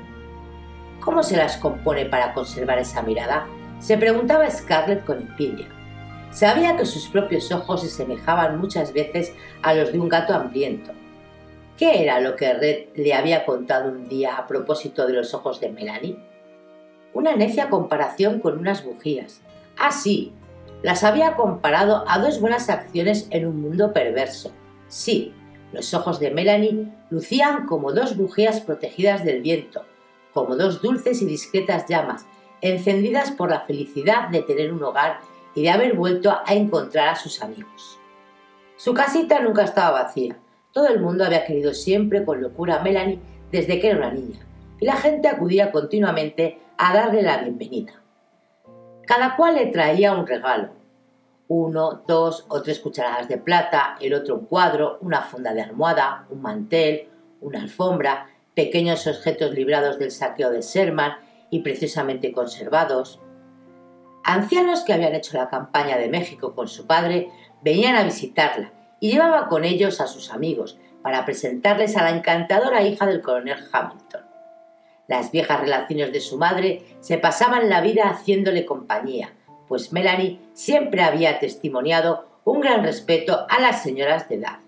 [1.00, 3.46] ¿Cómo se las compone para conservar esa mirada?
[3.80, 5.68] Se preguntaba Scarlett con envidia.
[6.32, 10.92] Sabía que sus propios ojos se semejaban muchas veces a los de un gato hambriento.
[11.78, 15.60] ¿Qué era lo que Red le había contado un día a propósito de los ojos
[15.60, 16.18] de Melanie?
[17.14, 19.43] Una necia comparación con unas bujías.
[19.78, 20.34] Ah, sí,
[20.84, 24.52] las había comparado a dos buenas acciones en un mundo perverso.
[24.88, 25.34] Sí,
[25.72, 29.86] los ojos de Melanie lucían como dos bujías protegidas del viento,
[30.34, 32.26] como dos dulces y discretas llamas,
[32.62, 35.20] encendidas por la felicidad de tener un hogar
[35.56, 38.00] y de haber vuelto a encontrar a sus amigos.
[38.76, 40.38] Su casita nunca estaba vacía.
[40.72, 43.20] Todo el mundo había querido siempre con locura a Melanie
[43.52, 44.40] desde que era una niña,
[44.80, 48.03] y la gente acudía continuamente a darle la bienvenida.
[49.06, 50.70] Cada cual le traía un regalo,
[51.48, 56.26] uno, dos o tres cucharadas de plata, el otro un cuadro, una funda de almohada,
[56.30, 57.10] un mantel,
[57.42, 61.18] una alfombra, pequeños objetos librados del saqueo de Sherman
[61.50, 63.20] y preciosamente conservados.
[64.24, 67.30] Ancianos que habían hecho la campaña de México con su padre
[67.62, 72.84] venían a visitarla y llevaban con ellos a sus amigos para presentarles a la encantadora
[72.84, 74.33] hija del coronel Hamilton.
[75.08, 79.34] Las viejas relaciones de su madre se pasaban la vida haciéndole compañía,
[79.68, 84.60] pues Melanie siempre había testimoniado un gran respeto a las señoras de edad.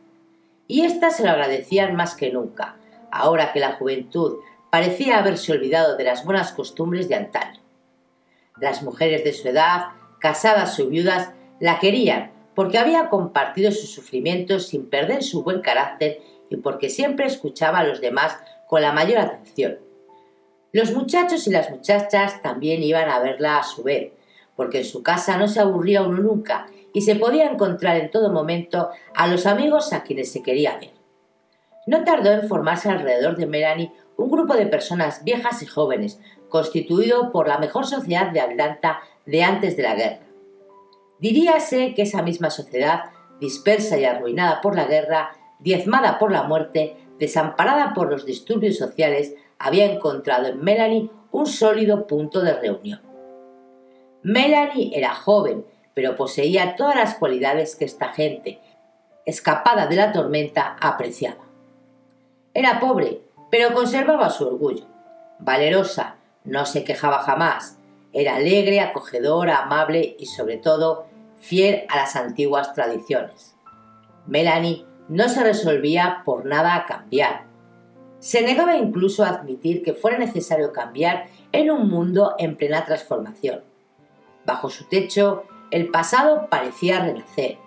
[0.68, 2.78] Y éstas se lo agradecían más que nunca,
[3.12, 7.62] ahora que la juventud parecía haberse olvidado de las buenas costumbres de antaño.
[8.60, 9.88] Las mujeres de su edad,
[10.20, 16.22] casadas o viudas, la querían porque había compartido sus sufrimientos sin perder su buen carácter
[16.50, 18.38] y porque siempre escuchaba a los demás
[18.68, 19.85] con la mayor atención.
[20.76, 24.12] Los muchachos y las muchachas también iban a verla a su vez,
[24.58, 28.30] porque en su casa no se aburría uno nunca y se podía encontrar en todo
[28.30, 30.92] momento a los amigos a quienes se quería ver.
[31.88, 36.20] No tardó en formarse alrededor de Melanie un grupo de personas viejas y jóvenes,
[36.50, 40.26] constituido por la mejor sociedad de Atlanta de antes de la guerra.
[41.20, 46.98] Diríase que esa misma sociedad, dispersa y arruinada por la guerra, diezmada por la muerte,
[47.18, 53.02] desamparada por los disturbios sociales, había encontrado en Melanie un sólido punto de reunión.
[54.24, 58.60] Melanie era joven, pero poseía todas las cualidades que esta gente,
[59.26, 61.44] escapada de la tormenta, apreciaba.
[62.54, 64.86] Era pobre, pero conservaba su orgullo.
[65.40, 67.78] Valerosa, no se quejaba jamás,
[68.14, 71.06] era alegre, acogedora, amable y sobre todo
[71.40, 73.56] fiel a las antiguas tradiciones.
[74.26, 77.46] Melanie no se resolvía por nada a cambiar.
[78.26, 83.62] Se negaba incluso a admitir que fuera necesario cambiar en un mundo en plena transformación.
[84.48, 87.60] Bajo su techo, el pasado parecía renacer.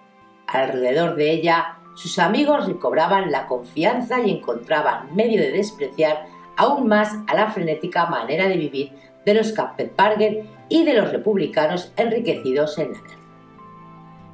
[0.49, 7.15] Alrededor de ella, sus amigos recobraban la confianza y encontraban medio de despreciar aún más
[7.29, 8.93] a la frenética manera de vivir
[9.25, 13.21] de los Kappenbarger y de los republicanos enriquecidos en la guerra.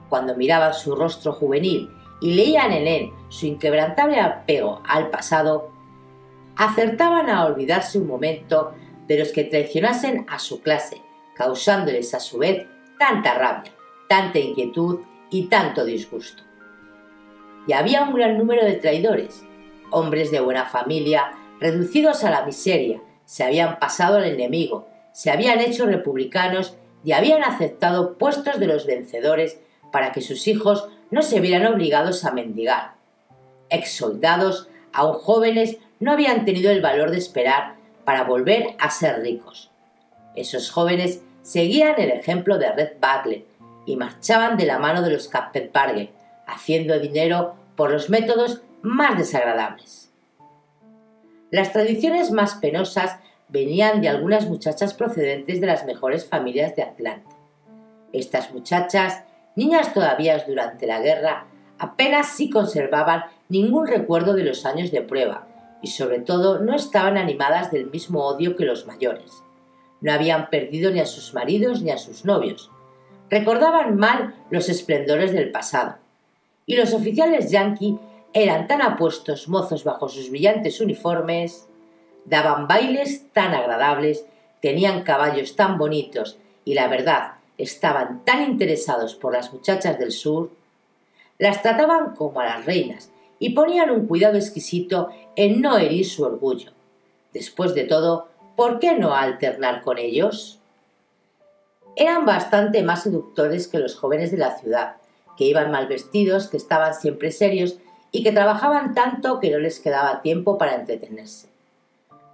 [0.08, 1.90] Cuando miraban su rostro juvenil
[2.22, 5.73] y leían en él su inquebrantable apego al pasado,
[6.56, 8.74] acertaban a olvidarse un momento
[9.06, 11.00] de los que traicionasen a su clase,
[11.34, 12.66] causándoles a su vez
[12.98, 13.72] tanta rabia,
[14.08, 15.00] tanta inquietud
[15.30, 16.42] y tanto disgusto.
[17.66, 19.44] Y había un gran número de traidores,
[19.90, 25.60] hombres de buena familia, reducidos a la miseria, se habían pasado al enemigo, se habían
[25.60, 29.58] hecho republicanos y habían aceptado puestos de los vencedores
[29.92, 32.94] para que sus hijos no se vieran obligados a mendigar.
[33.70, 37.74] Ex soldados, aún jóvenes, no habían tenido el valor de esperar
[38.04, 39.70] para volver a ser ricos.
[40.34, 43.46] Esos jóvenes seguían el ejemplo de Red Bartlett
[43.86, 46.10] y marchaban de la mano de los Kappenbarger,
[46.46, 50.12] haciendo dinero por los métodos más desagradables.
[51.50, 53.18] Las tradiciones más penosas
[53.48, 57.30] venían de algunas muchachas procedentes de las mejores familias de Atlanta.
[58.12, 59.22] Estas muchachas,
[59.54, 61.46] niñas todavía durante la guerra,
[61.78, 65.46] apenas sí conservaban ningún recuerdo de los años de prueba
[65.84, 69.44] y sobre todo no estaban animadas del mismo odio que los mayores.
[70.00, 72.70] No habían perdido ni a sus maridos ni a sus novios.
[73.28, 75.96] Recordaban mal los esplendores del pasado.
[76.64, 77.98] Y los oficiales yanqui
[78.32, 81.68] eran tan apuestos mozos bajo sus brillantes uniformes,
[82.24, 84.24] daban bailes tan agradables,
[84.62, 90.50] tenían caballos tan bonitos y la verdad estaban tan interesados por las muchachas del sur,
[91.38, 93.10] las trataban como a las reinas
[93.44, 96.70] y ponían un cuidado exquisito en no herir su orgullo.
[97.34, 100.60] Después de todo, ¿por qué no alternar con ellos?
[101.94, 104.96] Eran bastante más seductores que los jóvenes de la ciudad,
[105.36, 107.76] que iban mal vestidos, que estaban siempre serios
[108.12, 111.48] y que trabajaban tanto que no les quedaba tiempo para entretenerse.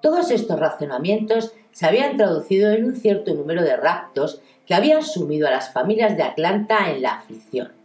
[0.02, 5.48] Todos estos razonamientos se habían traducido en un cierto número de raptos que habían sumido
[5.48, 7.79] a las familias de Atlanta en la aflicción.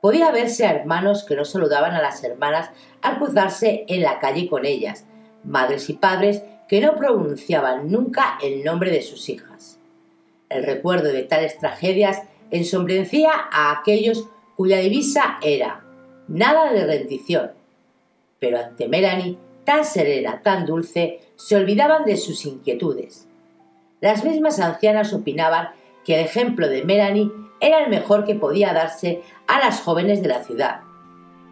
[0.00, 2.70] Podía verse a hermanos que no saludaban a las hermanas
[3.02, 5.06] al cruzarse en la calle con ellas,
[5.44, 9.78] madres y padres que no pronunciaban nunca el nombre de sus hijas.
[10.48, 15.84] El recuerdo de tales tragedias ensombrecía a aquellos cuya divisa era
[16.28, 17.52] nada de rendición.
[18.38, 23.26] Pero ante Melanie, tan serena, tan dulce, se olvidaban de sus inquietudes.
[24.00, 25.70] Las mismas ancianas opinaban
[26.04, 27.30] que el ejemplo de Melanie
[27.60, 30.80] era el mejor que podía darse a las jóvenes de la ciudad.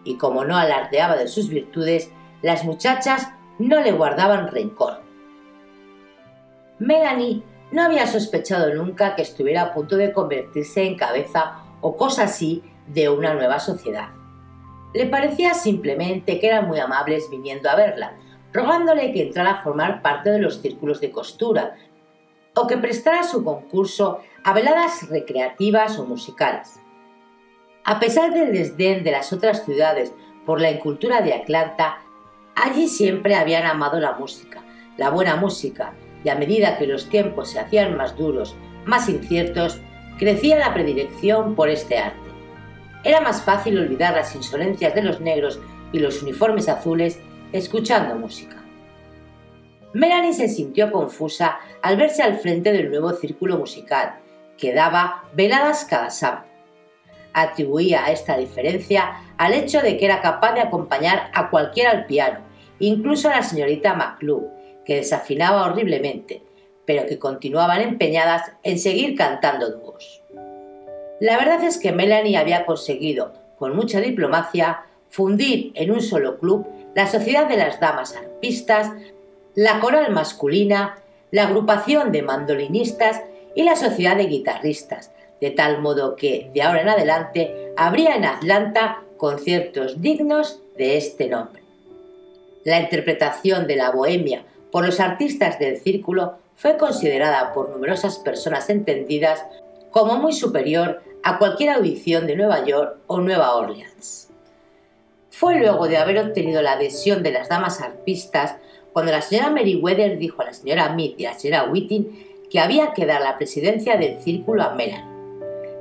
[0.05, 2.11] Y como no alardeaba de sus virtudes,
[2.43, 3.29] las muchachas
[3.59, 5.01] no le guardaban rencor.
[6.79, 7.43] Melanie
[7.73, 12.63] no había sospechado nunca que estuviera a punto de convertirse en cabeza o cosa así
[12.87, 14.09] de una nueva sociedad.
[14.95, 18.17] Le parecía simplemente que eran muy amables viniendo a verla,
[18.53, 21.77] rogándole que entrara a formar parte de los círculos de costura,
[22.55, 26.79] o que prestara su concurso a veladas recreativas o musicales.
[27.83, 30.13] A pesar del desdén de las otras ciudades
[30.47, 31.99] por la incultura de Atlanta,
[32.55, 34.63] allí siempre habían amado la música,
[34.99, 39.81] la buena música, y a medida que los tiempos se hacían más duros, más inciertos,
[40.17, 42.31] crecía la predilección por este arte.
[43.03, 45.59] Era más fácil olvidar las insolencias de los negros
[45.91, 47.19] y los uniformes azules
[47.51, 48.63] escuchando música.
[49.93, 54.21] Melanie se sintió confusa al verse al frente del nuevo círculo musical,
[54.59, 56.47] que daba veladas cada sábado.
[57.33, 62.41] Atribuía esta diferencia al hecho de que era capaz de acompañar a cualquiera al piano,
[62.79, 64.47] incluso a la señorita McClure,
[64.85, 66.43] que desafinaba horriblemente,
[66.87, 70.23] pero que continuaban empeñadas en seguir cantando dúos.
[71.21, 76.67] La verdad es que Melanie había conseguido, con mucha diplomacia, fundir en un solo club
[76.95, 78.91] la Sociedad de las Damas Arpistas,
[79.55, 80.99] la Coral Masculina,
[81.31, 83.23] la Agrupación de Mandolinistas
[83.57, 88.25] y la Sociedad de Guitarristas, de tal modo que de ahora en adelante habría en
[88.25, 91.63] Atlanta conciertos dignos de este nombre.
[92.65, 98.69] La interpretación de la bohemia por los artistas del círculo fue considerada por numerosas personas
[98.69, 99.45] entendidas
[99.91, 104.29] como muy superior a cualquier audición de Nueva York o Nueva Orleans.
[105.31, 108.57] Fue luego de haber obtenido la adhesión de las damas arpistas
[108.93, 112.61] cuando la señora Meriwether dijo a la señora Mead y a la señora Whiting que
[112.61, 115.17] había que dar la presidencia del círculo a Melanie.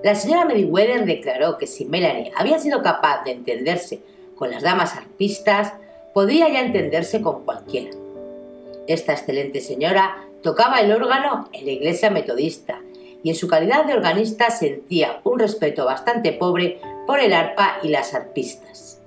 [0.03, 4.01] La señora Meriwether declaró que si Melanie había sido capaz de entenderse
[4.35, 5.73] con las damas arpistas,
[6.13, 7.91] podría ya entenderse con cualquiera.
[8.87, 12.81] Esta excelente señora tocaba el órgano en la iglesia metodista
[13.23, 17.87] y en su calidad de organista sentía un respeto bastante pobre por el arpa y
[17.87, 19.01] las arpistas.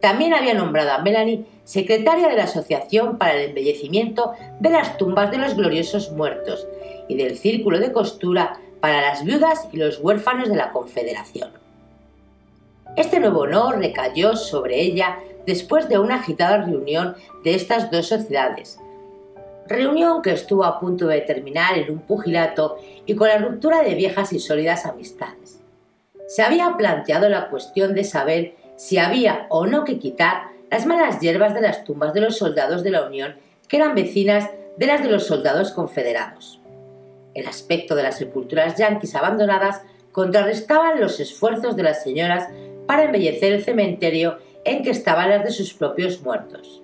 [0.00, 5.30] También había nombrado a Melanie secretaria de la Asociación para el Embellecimiento de las Tumbas
[5.30, 6.66] de los Gloriosos Muertos
[7.08, 11.50] y del Círculo de Costura para las Viudas y los Huérfanos de la Confederación.
[12.96, 18.78] Este nuevo honor recayó sobre ella después de una agitada reunión de estas dos sociedades,
[19.66, 23.94] reunión que estuvo a punto de terminar en un pugilato y con la ruptura de
[23.94, 25.60] viejas y sólidas amistades.
[26.28, 31.20] Se había planteado la cuestión de saber si había o no que quitar las malas
[31.20, 33.34] hierbas de las tumbas de los soldados de la Unión
[33.68, 34.48] que eran vecinas
[34.78, 36.62] de las de los soldados confederados.
[37.34, 42.48] El aspecto de las sepulturas yanquis abandonadas contrarrestaban los esfuerzos de las señoras
[42.86, 46.82] para embellecer el cementerio en que estaban las de sus propios muertos.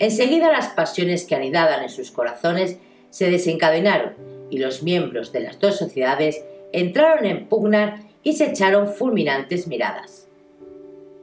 [0.00, 2.78] Enseguida las pasiones que anidaban en sus corazones
[3.10, 4.14] se desencadenaron
[4.50, 10.29] y los miembros de las dos sociedades entraron en pugna y se echaron fulminantes miradas.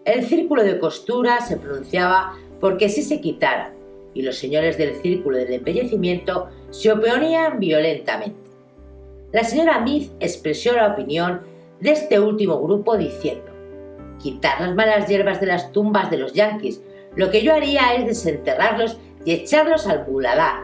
[0.07, 3.73] El círculo de costura se pronunciaba porque si se quitara,
[4.13, 8.39] y los señores del círculo del embellecimiento se oponían violentamente.
[9.33, 11.41] La señora Mead expresó la opinión
[11.81, 13.51] de este último grupo diciendo,
[14.17, 16.81] quitar las malas hierbas de las tumbas de los yanquis,
[17.17, 20.63] lo que yo haría es desenterrarlos y echarlos al buladar.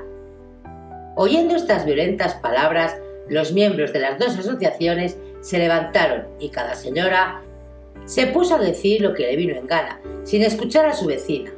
[1.18, 2.96] Oyendo estas violentas palabras,
[3.28, 7.42] los miembros de las dos asociaciones se levantaron y cada señora
[8.06, 11.52] se puso a decir lo que le vino en gana, sin escuchar a su vecina.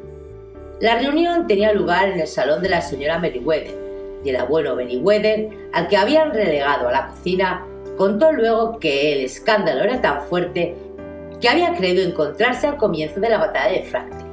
[0.80, 3.76] La reunión tenía lugar en el salón de la señora Meriwether,
[4.24, 7.66] y el abuelo Meriwether, al que habían relegado a la cocina,
[7.98, 10.76] contó luego que el escándalo era tan fuerte
[11.40, 14.26] que había creído encontrarse al comienzo de la batalla de Franklin.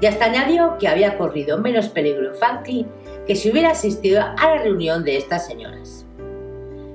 [0.00, 2.86] Y hasta añadió que había corrido menos peligro en Franklin
[3.26, 6.06] que si hubiera asistido a la reunión de estas señoras.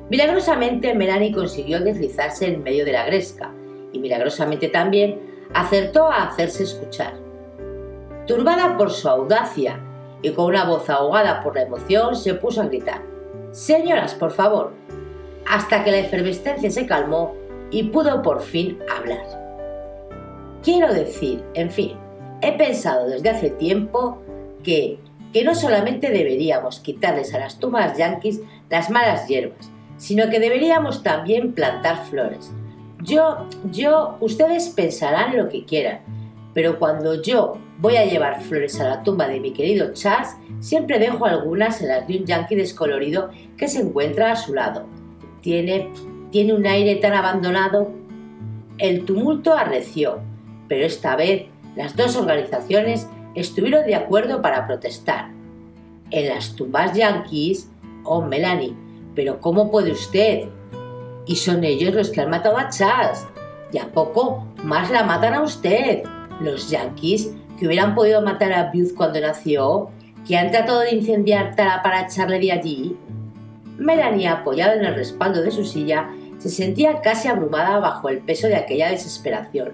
[0.09, 3.51] Milagrosamente, Melanie consiguió deslizarse en medio de la gresca,
[3.91, 5.19] y milagrosamente también
[5.53, 7.13] acertó a hacerse escuchar.
[8.25, 9.79] Turbada por su audacia
[10.21, 13.01] y con una voz ahogada por la emoción, se puso a gritar,
[13.51, 14.73] Señoras, por favor,
[15.49, 17.33] hasta que la efervescencia se calmó
[17.71, 19.25] y pudo por fin hablar.
[20.61, 21.97] Quiero decir, en fin,
[22.41, 24.21] he pensado desde hace tiempo
[24.63, 24.99] que,
[25.33, 31.03] que no solamente deberíamos quitarles a las tumbas yanquis las malas hierbas, sino que deberíamos
[31.03, 32.51] también plantar flores,
[33.03, 35.99] yo, yo, ustedes pensarán lo que quieran,
[36.53, 40.99] pero cuando yo voy a llevar flores a la tumba de mi querido Charles, siempre
[40.99, 44.85] dejo algunas en las de un yankee descolorido que se encuentra a su lado.
[45.41, 45.91] Tiene,
[46.31, 47.91] tiene un aire tan abandonado.
[48.79, 50.19] El tumulto arreció,
[50.67, 51.45] pero esta vez
[51.75, 55.29] las dos organizaciones estuvieron de acuerdo para protestar.
[56.09, 57.69] En las tumbas yankees,
[58.03, 58.75] oh Melanie,
[59.13, 60.49] pero ¿cómo puede usted?
[61.27, 63.25] Y son ellos los que han matado a Charles.
[63.71, 66.03] Y a poco más la matan a usted.
[66.39, 69.89] Los yankees que hubieran podido matar a Booth cuando nació,
[70.27, 72.97] que han tratado de incendiar Tara para echarle de allí.
[73.77, 78.47] Melanie, apoyada en el respaldo de su silla, se sentía casi abrumada bajo el peso
[78.47, 79.73] de aquella desesperación.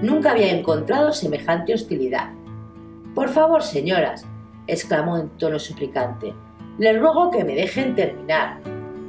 [0.00, 2.30] Nunca había encontrado semejante hostilidad.
[3.14, 4.24] Por favor, señoras,
[4.66, 6.34] exclamó en tono suplicante,
[6.78, 8.60] les ruego que me dejen terminar.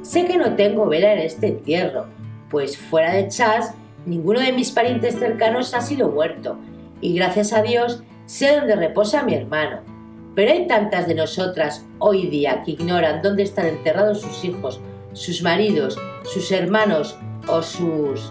[0.04, 2.04] Sé que no tengo vela en este entierro,
[2.50, 3.72] pues fuera de Chas,
[4.04, 6.58] ninguno de mis parientes cercanos ha sido muerto,
[7.00, 9.80] y gracias a Dios sé dónde reposa mi hermano.
[10.34, 14.78] Pero hay tantas de nosotras hoy día que ignoran dónde están enterrados sus hijos,
[15.14, 17.16] sus maridos, sus hermanos
[17.48, 18.30] o sus...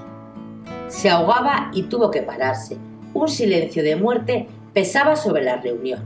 [0.89, 2.77] Se ahogaba y tuvo que pararse.
[3.15, 6.03] Un silencio de muerte pesaba sobre la reunión.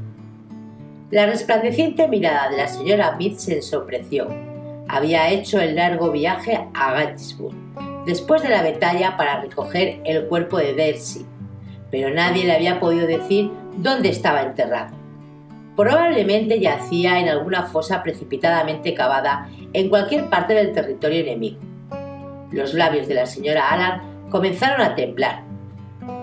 [1.11, 4.29] La resplandeciente mirada de la señora Mead se ensombreció
[4.89, 7.55] había hecho el largo viaje a Gettysburg
[8.05, 11.25] después de la batalla para recoger el cuerpo de Darcy,
[11.91, 14.95] pero nadie le había podido decir dónde estaba enterrado.
[15.75, 21.59] Probablemente yacía en alguna fosa precipitadamente cavada en cualquier parte del territorio enemigo.
[22.51, 25.43] Los labios de la señora Allan comenzaron a temblar.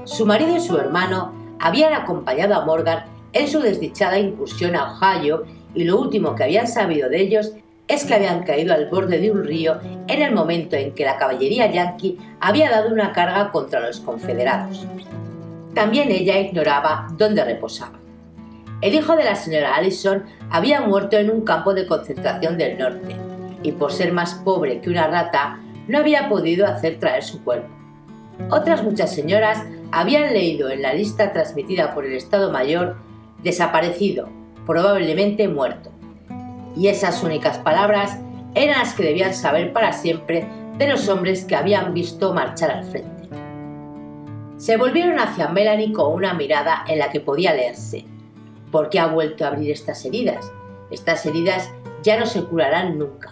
[0.05, 5.45] Su marido y su hermano habían acompañado a Morgan en su desdichada incursión a Ohio
[5.75, 7.53] y lo último que habían sabido de ellos
[7.87, 9.79] es que habían caído al borde de un río
[10.09, 14.87] en el momento en que la caballería yanqui había dado una carga contra los confederados.
[15.75, 17.99] También ella ignoraba dónde reposaba.
[18.81, 23.17] El hijo de la señora Allison había muerto en un campo de concentración del norte
[23.63, 25.59] y por ser más pobre que una rata
[25.89, 27.69] no había podido hacer traer su cuerpo.
[28.51, 29.63] Otras muchas señoras
[29.93, 32.97] habían leído en la lista transmitida por el Estado Mayor
[33.43, 34.29] desaparecido,
[34.67, 35.94] probablemente muerto.
[36.77, 38.19] Y esas únicas palabras
[38.55, 40.49] eran las que debían saber para siempre
[40.79, 43.29] de los hombres que habían visto marchar al frente.
[44.57, 48.05] Se volvieron hacia Melanie con una mirada en la que podía leerse.
[48.71, 50.51] ¿Por qué ha vuelto a abrir estas heridas?
[50.91, 51.71] Estas heridas
[52.03, 53.31] ya no se curarán nunca.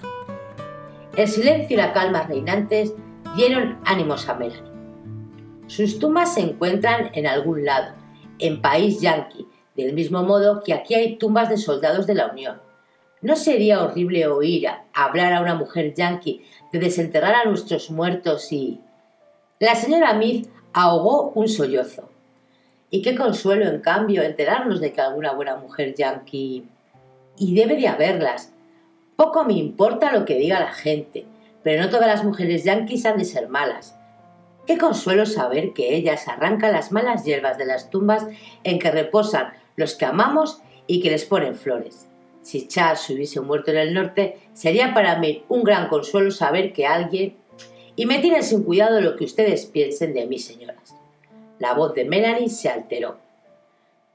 [1.17, 2.95] El silencio y la calma reinantes
[3.37, 4.73] dieron ánimos a Melanie.
[5.67, 7.95] Sus tumbas se encuentran en algún lado,
[8.39, 12.61] en país yanqui, del mismo modo que aquí hay tumbas de soldados de la Unión.
[13.23, 16.43] ¿No sería horrible oír hablar a una mujer yanqui
[16.73, 18.81] de desenterrar a nuestros muertos y...
[19.61, 22.11] La señora Mead ahogó un sollozo.
[22.91, 26.67] Y qué consuelo, en cambio, enterarnos de que alguna buena mujer yanqui...
[27.37, 28.53] Y debe de haberlas.
[29.15, 31.25] Poco me importa lo que diga la gente,
[31.63, 33.97] pero no todas las mujeres yanquis han de ser malas.
[34.67, 38.27] Qué consuelo saber que ellas arrancan las malas hierbas de las tumbas
[38.65, 42.09] en que reposan los que amamos y que les ponen flores.
[42.43, 46.87] Si Charles hubiese muerto en el norte, sería para mí un gran consuelo saber que
[46.87, 47.37] alguien...
[47.95, 50.95] Y me tiene sin cuidado lo que ustedes piensen de mí, señoras.
[51.59, 53.19] La voz de Melanie se alteró.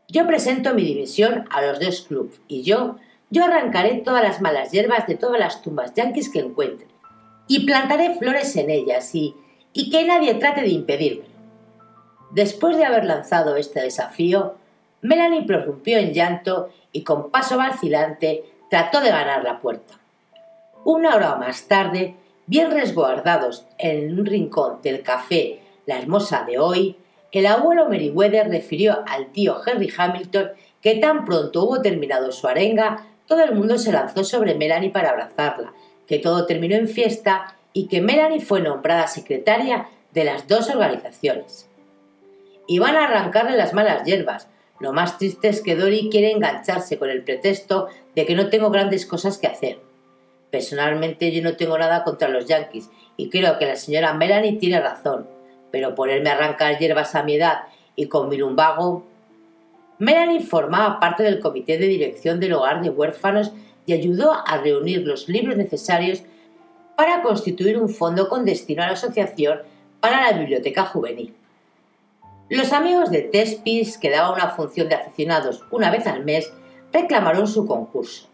[0.08, 2.96] Yo presento mi dimisión a los dos clubs y yo,
[3.30, 6.88] yo arrancaré todas las malas hierbas de todas las tumbas yanquis que encuentre
[7.48, 9.36] y plantaré flores en ellas y
[9.78, 11.30] y que nadie trate de impedírmelo.
[12.32, 14.56] Después de haber lanzado este desafío,
[15.02, 19.96] Melanie prorrumpió en llanto y con paso vacilante trató de ganar la puerta.
[20.84, 26.98] Una hora más tarde, bien resguardados en un rincón del café La Hermosa de hoy,
[27.32, 33.06] el abuelo Meriwether refirió al tío Henry Hamilton que tan pronto hubo terminado su arenga,
[33.28, 35.74] todo el mundo se lanzó sobre Melanie para abrazarla,
[36.08, 41.70] que todo terminó en fiesta y que Melanie fue nombrada secretaria de las dos organizaciones.
[42.68, 44.48] Iban a arrancarle las malas hierbas.
[44.80, 48.70] Lo más triste es que Dory quiere engancharse con el pretexto de que no tengo
[48.70, 49.80] grandes cosas que hacer.
[50.52, 54.80] Personalmente yo no tengo nada contra los yankees y creo que la señora Melanie tiene
[54.80, 55.28] razón,
[55.72, 57.64] pero ponerme a arrancar hierbas a mi edad
[57.96, 59.06] y con mi lumbago...
[60.00, 63.52] Melanie formaba parte del comité de dirección del hogar de huérfanos
[63.88, 66.22] y ayudó a reunir los libros necesarios
[66.96, 69.62] para constituir un fondo con destino a la Asociación
[70.00, 71.34] para la Biblioteca Juvenil.
[72.50, 76.54] Los amigos de Tespis, que daba una función de aficionados una vez al mes,
[76.94, 78.30] reclamaron su concurso.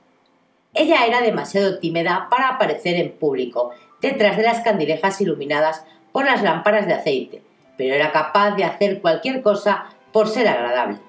[0.76, 6.44] Ella era demasiado tímida para aparecer en público detrás de las candilejas iluminadas por las
[6.44, 7.42] lámparas de aceite,
[7.76, 11.00] pero era capaz de hacer cualquier cosa por ser agradable.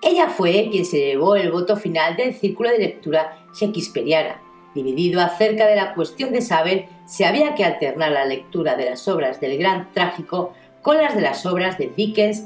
[0.00, 4.40] Ella fue quien se llevó el voto final del círculo de lectura shakespeariana,
[4.72, 9.08] dividido acerca de la cuestión de saber si había que alternar la lectura de las
[9.08, 12.44] obras del gran trágico con las de las obras de Dickens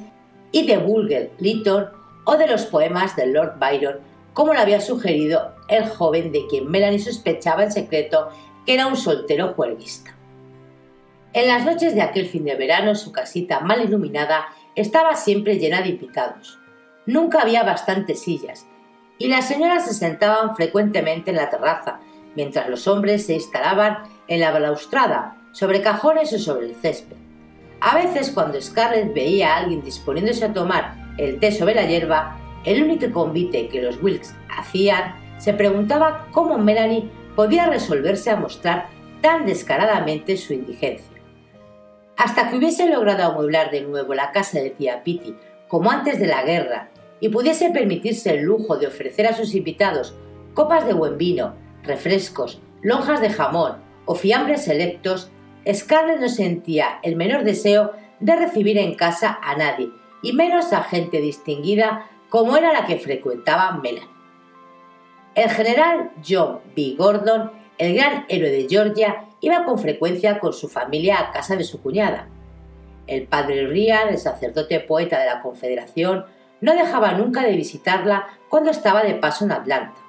[0.53, 1.89] y de Bulger Lytton
[2.25, 3.99] o de los poemas de Lord Byron,
[4.33, 8.29] como lo había sugerido el joven de quien Melanie sospechaba en secreto
[8.67, 10.17] que era un soltero juerguista.
[11.33, 15.83] En las noches de aquel fin de verano su casita mal iluminada estaba siempre llena
[15.83, 16.59] de invitados.
[17.07, 18.67] Nunca había bastantes sillas,
[19.19, 22.01] y las señoras se sentaban frecuentemente en la terraza,
[22.35, 27.24] mientras los hombres se instalaban en la balaustrada, sobre cajones o sobre el césped.
[27.87, 32.39] A veces, cuando Scarlett veía a alguien disponiéndose a tomar el té sobre la hierba,
[32.65, 38.87] el único convite que los Wilkes hacían, se preguntaba cómo Melanie podía resolverse a mostrar
[39.21, 41.15] tan descaradamente su indigencia.
[42.17, 45.37] Hasta que hubiese logrado amueblar de nuevo la casa de tía Pitty
[45.69, 46.89] como antes de la guerra
[47.21, 50.15] y pudiese permitirse el lujo de ofrecer a sus invitados
[50.55, 53.75] copas de buen vino refrescos, lonjas de jamón
[54.07, 55.31] o fiambres selectos,
[55.73, 59.91] Scarlett no sentía el menor deseo de recibir en casa a nadie,
[60.23, 64.09] y menos a gente distinguida como era la que frecuentaba Melanie.
[65.35, 66.95] El general John B.
[66.97, 71.65] Gordon, el gran héroe de Georgia, iba con frecuencia con su familia a casa de
[71.65, 72.29] su cuñada.
[73.07, 76.25] El padre Ryan, el sacerdote poeta de la Confederación,
[76.61, 80.01] no dejaba nunca de visitarla cuando estaba de paso en Atlanta.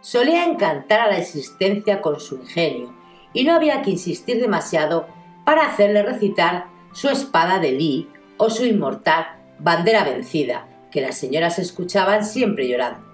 [0.00, 2.94] Solía encantar a la existencia con su ingenio,
[3.32, 5.06] y no había que insistir demasiado
[5.44, 9.26] para hacerle recitar su espada de Lee o su inmortal
[9.58, 13.06] bandera vencida, que las señoras escuchaban siempre llorando.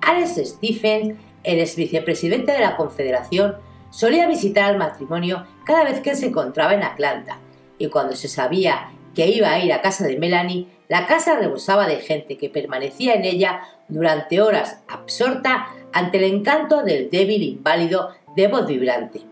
[0.00, 3.56] Alex Stephens, el ex vicepresidente de la Confederación,
[3.90, 7.38] solía visitar al matrimonio cada vez que se encontraba en Atlanta,
[7.78, 11.86] y cuando se sabía que iba a ir a casa de Melanie, la casa rebosaba
[11.86, 18.10] de gente que permanecía en ella durante horas absorta ante el encanto del débil inválido
[18.38, 19.22] de voz vibrante.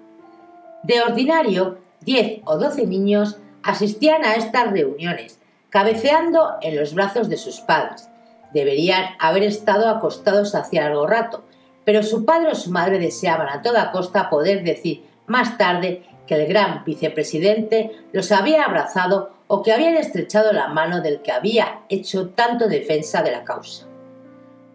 [0.83, 5.39] De ordinario, diez o doce niños asistían a estas reuniones,
[5.71, 8.09] cabeceando en los brazos de sus padres.
[8.53, 11.45] Deberían haber estado acostados hacía algo rato,
[11.85, 16.35] pero su padre o su madre deseaban a toda costa poder decir más tarde que
[16.35, 21.83] el gran vicepresidente los había abrazado o que habían estrechado la mano del que había
[21.89, 23.87] hecho tanto defensa de la causa.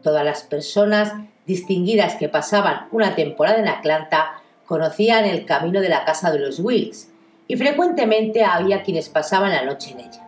[0.02, 1.12] Todas las personas
[1.46, 6.60] distinguidas que pasaban una temporada en Atlanta conocían el camino de la casa de los
[6.60, 7.12] Wilkes
[7.48, 10.28] y frecuentemente había quienes pasaban la noche en ella.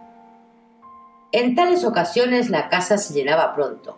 [1.32, 3.98] En tales ocasiones la casa se llenaba pronto.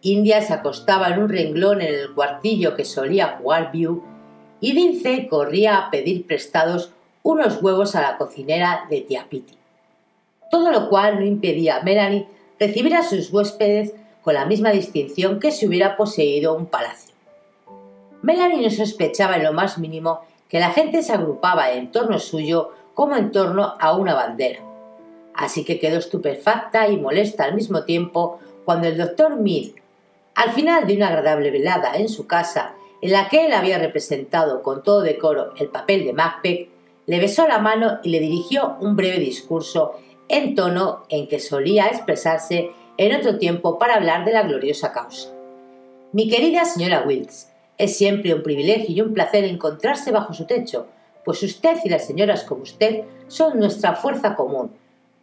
[0.00, 4.02] India se acostaba en un renglón en el cuartillo que solía jugar View
[4.60, 6.92] y Dince corría a pedir prestados
[7.22, 9.54] unos huevos a la cocinera de tía Piti.
[10.50, 12.26] Todo lo cual no impedía a Melanie
[12.58, 13.92] recibir a sus huéspedes
[14.22, 17.12] con la misma distinción que si hubiera poseído un palacio.
[18.22, 22.70] Melanie no sospechaba en lo más mínimo que la gente se agrupaba en torno suyo
[22.94, 24.60] como en torno a una bandera.
[25.34, 29.70] Así que quedó estupefacta y molesta al mismo tiempo cuando el doctor Mead,
[30.34, 34.62] al final de una agradable velada en su casa, en la que él había representado
[34.62, 36.68] con todo decoro el papel de Macbeth,
[37.06, 39.94] le besó la mano y le dirigió un breve discurso
[40.28, 45.30] en tono en que solía expresarse en otro tiempo para hablar de la gloriosa causa.
[46.12, 50.86] Mi querida señora Wilkes, es siempre un privilegio y un placer encontrarse bajo su techo,
[51.24, 54.72] pues usted y las señoras como usted son nuestra fuerza común,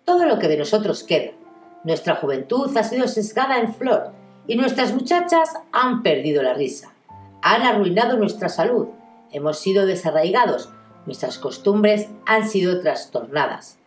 [0.04, 1.32] todo lo que de nosotros queda.
[1.84, 4.12] Nuestra juventud ha sido sesgada en flor
[4.48, 6.94] y nuestras muchachas han perdido la risa.
[7.42, 8.88] Han arruinado nuestra salud,
[9.32, 10.70] hemos sido desarraigados,
[11.06, 13.78] nuestras costumbres han sido trastornadas.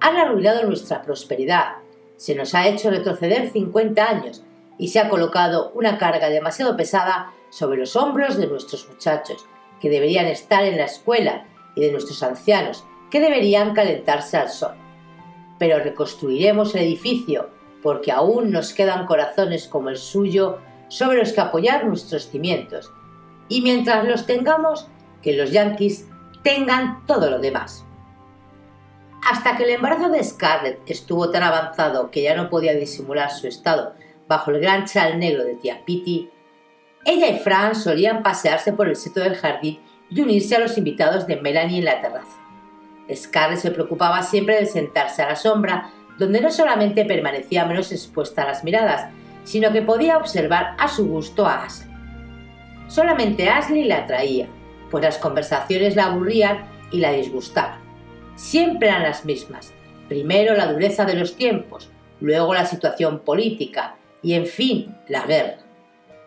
[0.00, 1.76] Han arruinado nuestra prosperidad,
[2.20, 4.44] se nos ha hecho retroceder 50 años
[4.76, 9.46] y se ha colocado una carga demasiado pesada sobre los hombros de nuestros muchachos,
[9.80, 14.74] que deberían estar en la escuela, y de nuestros ancianos, que deberían calentarse al sol.
[15.58, 17.48] Pero reconstruiremos el edificio,
[17.82, 20.58] porque aún nos quedan corazones como el suyo
[20.88, 22.92] sobre los que apoyar nuestros cimientos,
[23.48, 24.88] y mientras los tengamos,
[25.22, 26.06] que los yanquis
[26.42, 27.86] tengan todo lo demás.
[29.22, 33.46] Hasta que el embarazo de Scarlett estuvo tan avanzado que ya no podía disimular su
[33.46, 33.94] estado
[34.26, 36.30] bajo el gran chal negro de tía Pitty,
[37.04, 41.26] ella y Fran solían pasearse por el seto del jardín y unirse a los invitados
[41.26, 42.38] de Melanie en la terraza.
[43.12, 48.42] Scarlett se preocupaba siempre de sentarse a la sombra, donde no solamente permanecía menos expuesta
[48.42, 49.10] a las miradas,
[49.44, 51.90] sino que podía observar a su gusto a Ashley.
[52.88, 54.48] Solamente Ashley la atraía,
[54.90, 57.89] pues las conversaciones la aburrían y la disgustaban
[58.36, 59.72] siempre eran las mismas.
[60.08, 65.58] Primero la dureza de los tiempos, luego la situación política y, en fin, la guerra.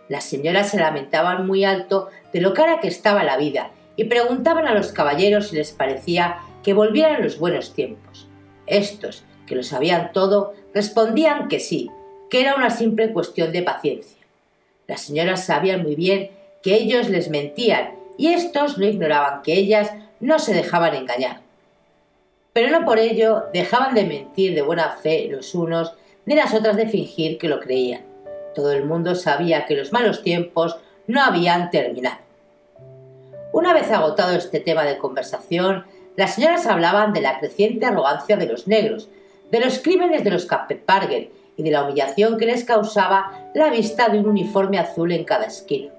[0.09, 4.67] Las señoras se lamentaban muy alto de lo cara que estaba la vida y preguntaban
[4.67, 8.27] a los caballeros si les parecía que volvieran los buenos tiempos.
[8.67, 11.91] Estos, que lo sabían todo, respondían que sí,
[12.29, 14.23] que era una simple cuestión de paciencia.
[14.87, 16.31] Las señoras sabían muy bien
[16.61, 21.42] que ellos les mentían y estos no ignoraban que ellas no se dejaban engañar
[22.53, 25.95] pero no por ello dejaban de mentir de buena fe los unos
[26.25, 28.03] ni las otras de fingir que lo creían.
[28.55, 30.77] Todo el mundo sabía que los malos tiempos
[31.07, 32.17] no habían terminado.
[33.51, 35.85] Una vez agotado este tema de conversación,
[36.15, 39.09] las señoras hablaban de la creciente arrogancia de los negros,
[39.51, 40.47] de los crímenes de los
[40.85, 45.23] Parger y de la humillación que les causaba la vista de un uniforme azul en
[45.23, 45.91] cada esquina.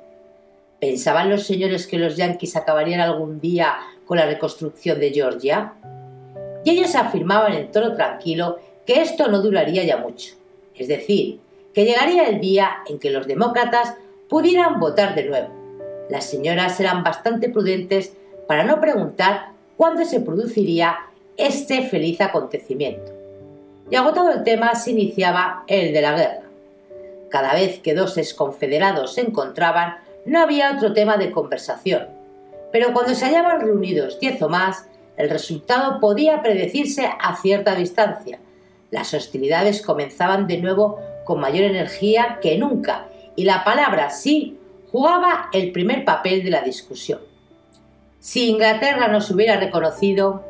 [0.80, 3.76] ¿Pensaban los señores que los yanquis acabarían algún día
[4.06, 5.74] con la reconstrucción de Georgia?
[6.64, 10.34] Y ellos afirmaban en tono tranquilo que esto no duraría ya mucho,
[10.74, 11.40] es decir,
[11.72, 13.94] que llegaría el día en que los demócratas
[14.28, 15.48] pudieran votar de nuevo.
[16.08, 18.14] Las señoras eran bastante prudentes
[18.46, 20.96] para no preguntar cuándo se produciría
[21.36, 23.12] este feliz acontecimiento.
[23.90, 26.42] Y agotado el tema se iniciaba el de la guerra.
[27.30, 32.06] Cada vez que dos exconfederados se encontraban, no había otro tema de conversación.
[32.72, 34.86] Pero cuando se hallaban reunidos diez o más,
[35.16, 38.38] el resultado podía predecirse a cierta distancia.
[38.90, 43.06] Las hostilidades comenzaban de nuevo con mayor energía que nunca
[43.36, 44.58] y la palabra sí
[44.90, 47.20] jugaba el primer papel de la discusión.
[48.20, 50.44] Si Inglaterra nos hubiera reconocido,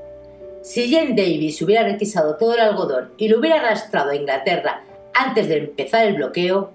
[0.63, 5.49] si Jane Davis hubiera requisado todo el algodón y lo hubiera arrastrado a Inglaterra antes
[5.49, 6.71] de empezar el bloqueo,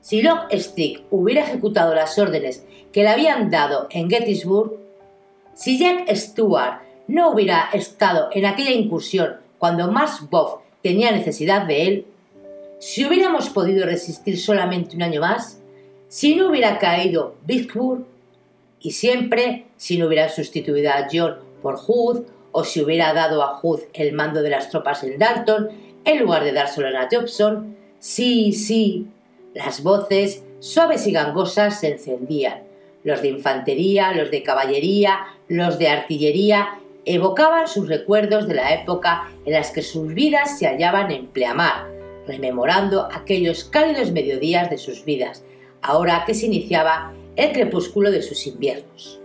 [0.00, 4.72] Si Longstreet hubiera ejecutado las órdenes que le habían dado en Gettysburg,
[5.54, 6.80] si Jack Stewart
[7.12, 12.06] no hubiera estado en aquella incursión cuando Mars Bob tenía necesidad de él,
[12.80, 15.60] si hubiéramos podido resistir solamente un año más,
[16.08, 18.06] si no hubiera caído Vicksburg,
[18.80, 23.58] y siempre si no hubiera sustituido a John por Hood, o si hubiera dado a
[23.58, 25.68] Hood el mando de las tropas en Dalton,
[26.06, 29.06] en lugar de dárselo a Jobson, sí, sí,
[29.52, 32.62] las voces suaves y gangosas se encendían.
[33.04, 39.28] Los de infantería, los de caballería, los de artillería evocaban sus recuerdos de la época
[39.44, 41.88] en las que sus vidas se hallaban en pleamar,
[42.26, 45.44] rememorando aquellos cálidos mediodías de sus vidas,
[45.80, 49.20] ahora que se iniciaba el crepúsculo de sus inviernos.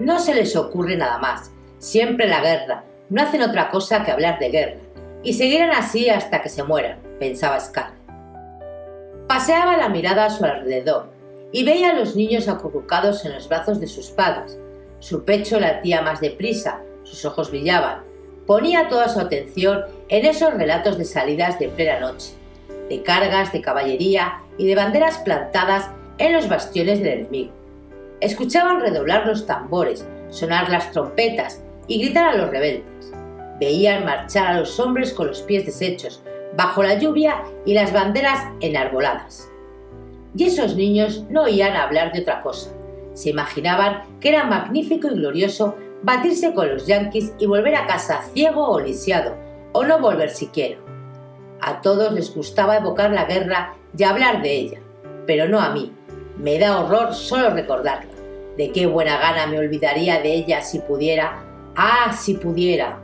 [0.00, 4.38] No se les ocurre nada más, siempre la guerra, no hacen otra cosa que hablar
[4.38, 4.80] de guerra,
[5.22, 7.96] y seguirán así hasta que se mueran, pensaba Scarlett.
[9.28, 11.10] Paseaba la mirada a su alrededor
[11.52, 14.58] y veía a los niños acurrucados en los brazos de sus padres.
[14.98, 18.02] Su pecho latía más deprisa, sus ojos brillaban.
[18.46, 22.32] Ponía toda su atención en esos relatos de salidas de plena noche,
[22.88, 27.52] de cargas de caballería y de banderas plantadas en los bastiones del enemigo.
[28.20, 33.12] Escuchaban redoblar los tambores, sonar las trompetas y gritar a los rebeldes.
[33.60, 36.22] Veían marchar a los hombres con los pies deshechos,
[36.56, 39.48] bajo la lluvia y las banderas enarboladas.
[40.36, 42.70] Y esos niños no oían hablar de otra cosa.
[43.16, 48.20] Se imaginaban que era magnífico y glorioso batirse con los yanquis y volver a casa
[48.34, 49.34] ciego o lisiado,
[49.72, 50.76] o no volver siquiera.
[51.62, 54.80] A todos les gustaba evocar la guerra y hablar de ella,
[55.26, 55.94] pero no a mí.
[56.36, 58.12] Me da horror solo recordarla.
[58.58, 61.42] De qué buena gana me olvidaría de ella si pudiera.
[61.74, 63.00] Ah, si pudiera.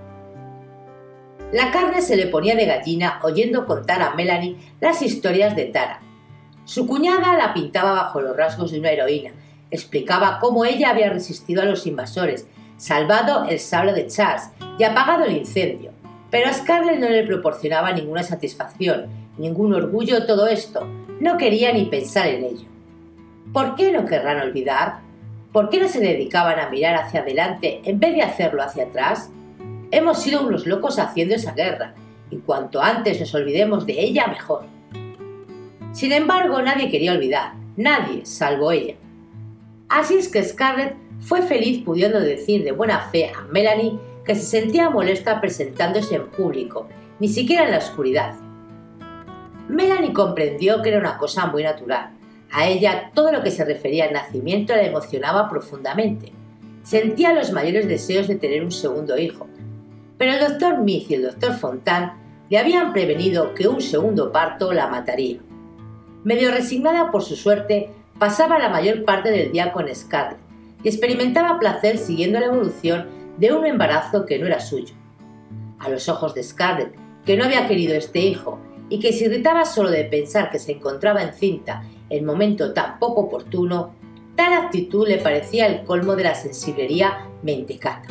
[1.53, 6.01] La carne se le ponía de gallina oyendo contar a Melanie las historias de Tara.
[6.65, 9.33] Su cuñada la pintaba bajo los rasgos de una heroína,
[9.73, 12.47] explicaba cómo ella había resistido a los invasores,
[12.77, 15.91] salvado el sable de Charles y apagado el incendio.
[16.31, 19.07] Pero a Scarlett no le proporcionaba ninguna satisfacción,
[19.39, 20.87] ningún orgullo todo esto.
[21.21, 22.69] No quería ni pensar en ello.
[23.53, 25.01] ¿Por qué no querrán olvidar?
[25.53, 29.31] ¿Por qué no se dedicaban a mirar hacia adelante en vez de hacerlo hacia atrás?
[29.91, 31.95] Hemos sido unos locos haciendo esa guerra,
[32.31, 34.65] y cuanto antes nos olvidemos de ella, mejor.
[35.93, 38.95] Sin embargo, nadie quería olvidar, nadie, salvo ella.
[39.93, 44.47] Así es que Scarlett fue feliz pudiendo decir de buena fe a Melanie que se
[44.47, 46.89] sentía molesta presentándose en público,
[47.21, 48.35] ni siquiera en la oscuridad.
[49.69, 52.09] Melanie comprendió que era una cosa muy natural.
[52.51, 56.33] A ella todo lo que se refería al nacimiento la emocionaba profundamente.
[56.83, 59.47] Sentía los mayores deseos de tener un segundo hijo,
[60.17, 62.15] pero el doctor Smith y el doctor Fontan
[62.49, 65.41] le habían prevenido que un segundo parto la mataría.
[66.25, 67.91] Medio resignada por su suerte,
[68.23, 70.39] pasaba la mayor parte del día con Scarlett
[70.85, 74.95] y experimentaba placer siguiendo la evolución de un embarazo que no era suyo.
[75.81, 76.95] A los ojos de Scarlett,
[77.27, 80.71] que no había querido este hijo y que se irritaba solo de pensar que se
[80.71, 83.93] encontraba encinta en momento tan poco oportuno,
[84.37, 88.07] tal actitud le parecía el colmo de la sensiblería mentecata.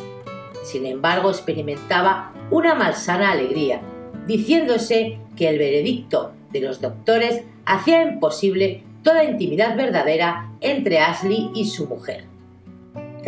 [0.62, 3.80] Sin embargo, experimentaba una malsana alegría,
[4.26, 11.66] diciéndose que el veredicto de los doctores hacía imposible toda intimidad verdadera entre Ashley y
[11.66, 12.24] su mujer.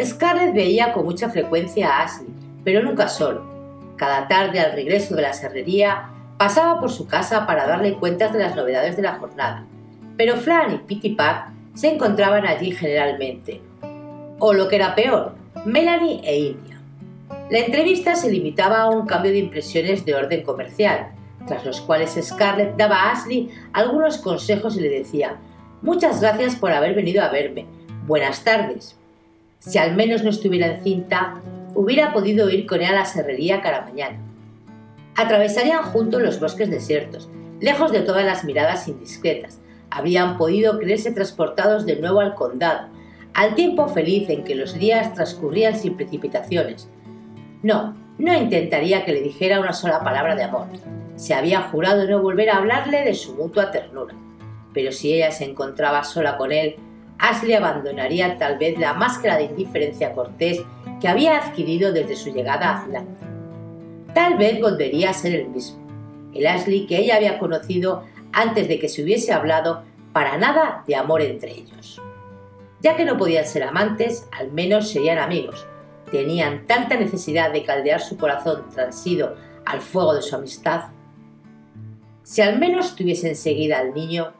[0.02, 2.28] Scarlett veía con mucha frecuencia a Ashley,
[2.64, 3.44] pero nunca solo.
[3.96, 8.40] Cada tarde al regreso de la serrería pasaba por su casa para darle cuentas de
[8.40, 9.64] las novedades de la jornada,
[10.16, 13.60] pero Fran y Pitty Pat se encontraban allí generalmente.
[14.38, 16.80] O lo que era peor, Melanie e India.
[17.50, 21.08] La entrevista se limitaba a un cambio de impresiones de orden comercial,
[21.46, 25.36] tras los cuales Scarlett daba a Ashley algunos consejos y le decía,
[25.84, 27.66] muchas gracias por haber venido a verme,
[28.06, 28.96] buenas tardes.
[29.60, 31.34] Si al menos no estuviera encinta,
[31.74, 34.18] hubiera podido ir con él a la serrería cada mañana.
[35.14, 37.28] Atravesarían juntos los bosques desiertos,
[37.60, 39.60] lejos de todas las miradas indiscretas.
[39.90, 42.88] Habían podido creerse transportados de nuevo al condado,
[43.32, 46.88] al tiempo feliz en que los días transcurrían sin precipitaciones,
[47.64, 50.66] no, no intentaría que le dijera una sola palabra de amor.
[51.16, 54.14] Se había jurado no volver a hablarle de su mutua ternura.
[54.74, 56.76] Pero si ella se encontraba sola con él,
[57.18, 60.62] Ashley abandonaría tal vez la máscara de indiferencia cortés
[61.00, 63.26] que había adquirido desde su llegada a Atlanta.
[64.12, 65.78] Tal vez volvería a ser el mismo,
[66.34, 68.02] el Ashley que ella había conocido
[68.32, 72.00] antes de que se hubiese hablado para nada de amor entre ellos.
[72.80, 75.66] Ya que no podían ser amantes, al menos serían amigos,
[76.10, 80.90] tenían tanta necesidad de caldear su corazón transido al fuego de su amistad?
[82.22, 84.32] Si al menos tuviesen seguida al niño,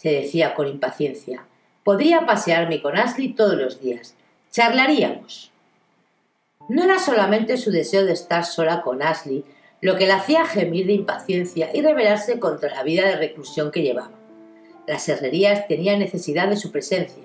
[0.00, 1.44] se decía con impaciencia.
[1.84, 4.14] Podría pasearme con Ashley todos los días.
[4.50, 5.50] Charlaríamos.
[6.70, 9.44] No era solamente su deseo de estar sola con Ashley
[9.82, 13.82] lo que la hacía gemir de impaciencia y rebelarse contra la vida de reclusión que
[13.82, 14.12] llevaba.
[14.86, 17.24] Las herrerías tenían necesidad de su presencia.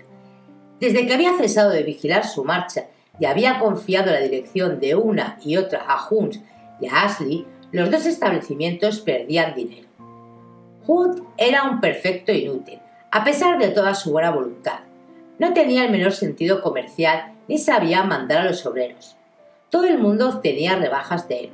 [0.81, 2.87] Desde que había cesado de vigilar su marcha
[3.19, 6.35] y había confiado la dirección de una y otra a Hunt
[6.81, 9.84] y a Ashley, los dos establecimientos perdían dinero.
[10.87, 12.79] Hunt era un perfecto inútil,
[13.11, 14.79] a pesar de toda su buena voluntad.
[15.39, 19.15] No tenía el menor sentido comercial ni sabía mandar a los obreros.
[19.69, 21.49] Todo el mundo obtenía rebajas de él.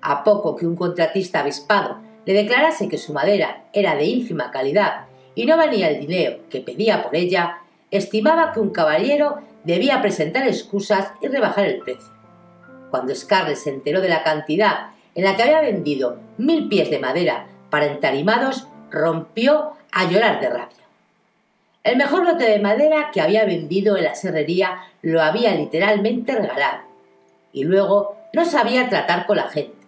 [0.00, 5.06] A poco que un contratista avispado le declarase que su madera era de ínfima calidad
[5.34, 7.58] y no valía el dinero que pedía por ella,
[7.90, 12.12] estimaba que un caballero debía presentar excusas y rebajar el precio.
[12.90, 16.98] Cuando Scarlett se enteró de la cantidad en la que había vendido mil pies de
[16.98, 20.76] madera para entarimados, rompió a llorar de rabia.
[21.82, 26.82] El mejor lote de madera que había vendido en la serrería lo había literalmente regalado.
[27.50, 29.86] Y luego no sabía tratar con la gente.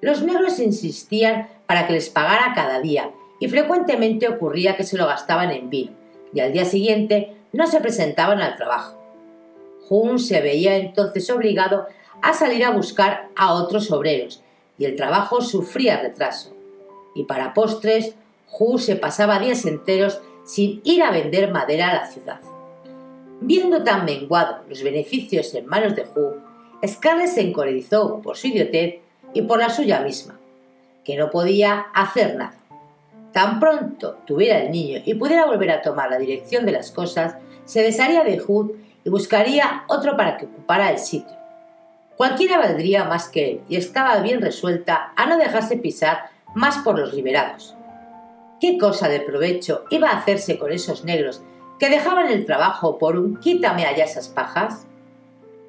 [0.00, 5.06] Los negros insistían para que les pagara cada día y frecuentemente ocurría que se lo
[5.06, 5.92] gastaban en vino
[6.32, 8.98] y al día siguiente no se presentaban al trabajo.
[9.90, 11.86] Jun se veía entonces obligado
[12.22, 14.42] a salir a buscar a otros obreros
[14.78, 16.58] y el trabajo sufría retraso.
[17.14, 18.14] Y para postres,
[18.58, 22.40] Hu se pasaba días enteros sin ir a vender madera a la ciudad.
[23.40, 26.34] Viendo tan menguado los beneficios en manos de Hu,
[26.86, 29.00] Scarlett se encolerizó por su idiotez
[29.32, 30.38] y por la suya misma,
[31.04, 32.54] que no podía hacer nada.
[33.32, 37.36] Tan pronto tuviera el niño y pudiera volver a tomar la dirección de las cosas,
[37.64, 38.72] se desharía de Hood
[39.04, 41.36] y buscaría otro para que ocupara el sitio.
[42.16, 46.98] Cualquiera valdría más que él y estaba bien resuelta a no dejarse pisar más por
[46.98, 47.76] los liberados.
[48.60, 51.42] ¿Qué cosa de provecho iba a hacerse con esos negros
[51.78, 54.86] que dejaban el trabajo por un quítame allá esas pajas?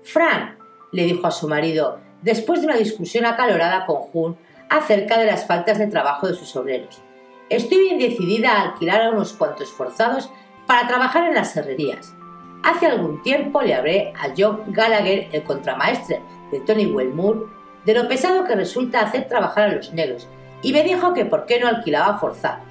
[0.04, 0.58] Fran,
[0.92, 4.38] le dijo a su marido, después de una discusión acalorada con Jun
[4.70, 7.02] acerca de las faltas de trabajo de sus obreros.
[7.50, 10.30] Estoy bien decidida a alquilar a unos cuantos forzados
[10.68, 12.14] para trabajar en las herrerías.
[12.64, 16.22] Hace algún tiempo le hablé a John Gallagher, el contramaestre
[16.52, 17.50] de Tony Wellmoor,
[17.86, 20.28] de lo pesado que resulta hacer trabajar a los negros,
[20.62, 22.66] y me dijo que por qué no alquilaba forzados.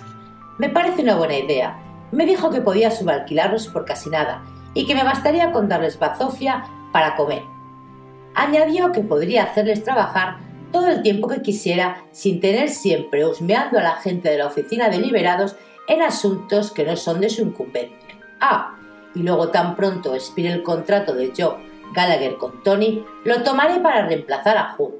[0.58, 1.78] Me parece una buena idea.
[2.12, 4.42] Me dijo que podía subalquilarlos por casi nada,
[4.74, 7.42] y que me bastaría con darles bazofia para comer.
[8.34, 10.38] Añadió que podría hacerles trabajar
[10.72, 14.88] todo el tiempo que quisiera sin tener siempre husmeando a la gente de la oficina
[14.88, 15.56] de liberados
[15.88, 17.98] en asuntos que no son de su incumbencia.
[18.40, 18.76] Ah,
[19.14, 21.56] y luego tan pronto expire el contrato de Joe
[21.92, 24.99] Gallagher con Tony, lo tomaré para reemplazar a Hunt.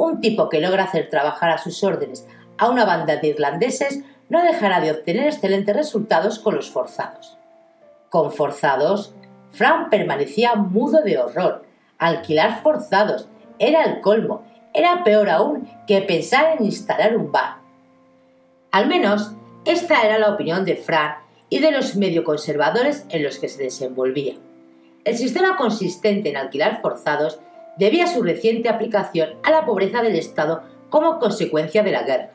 [0.00, 2.26] Un tipo que logra hacer trabajar a sus órdenes
[2.56, 7.36] a una banda de irlandeses no dejará de obtener excelentes resultados con los forzados.
[8.08, 9.14] Con forzados,
[9.52, 11.66] Frank permanecía mudo de horror,
[11.98, 13.28] Alquilar forzados
[13.58, 14.42] era el colmo,
[14.72, 17.56] era peor aún que pensar en instalar un bar.
[18.70, 19.32] Al menos,
[19.66, 21.16] esta era la opinión de Frank
[21.50, 24.36] y de los medio conservadores en los que se desenvolvía.
[25.04, 27.38] El sistema consistente en alquilar forzados
[27.76, 32.30] debía su reciente aplicación a la pobreza del Estado como consecuencia de la guerra.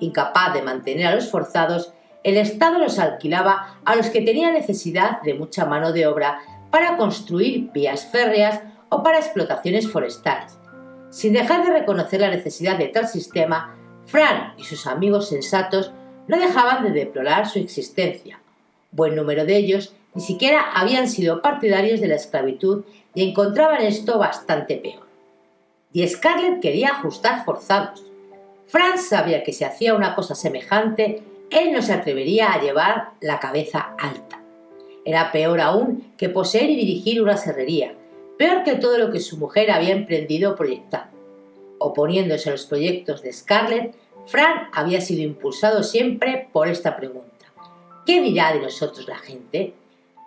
[0.00, 1.92] Incapaz de mantener a los forzados,
[2.24, 6.40] el Estado los alquilaba a los que tenían necesidad de mucha mano de obra
[6.70, 10.58] para construir vías férreas o para explotaciones forestales.
[11.10, 13.76] Sin dejar de reconocer la necesidad de tal sistema,
[14.06, 15.92] Fran y sus amigos sensatos
[16.28, 18.40] no dejaban de deplorar su existencia.
[18.90, 22.84] Buen número de ellos ni siquiera habían sido partidarios de la esclavitud
[23.16, 25.06] y encontraban esto bastante peor.
[25.92, 28.04] Y Scarlett quería ajustar forzados.
[28.66, 33.40] Fran sabía que si hacía una cosa semejante, él no se atrevería a llevar la
[33.40, 34.42] cabeza alta.
[35.06, 37.94] Era peor aún que poseer y dirigir una serrería,
[38.36, 41.08] peor que todo lo que su mujer había emprendido o.
[41.78, 43.94] Oponiéndose a los proyectos de Scarlett,
[44.26, 47.46] Fran había sido impulsado siempre por esta pregunta.
[48.04, 49.72] ¿Qué dirá de nosotros la gente?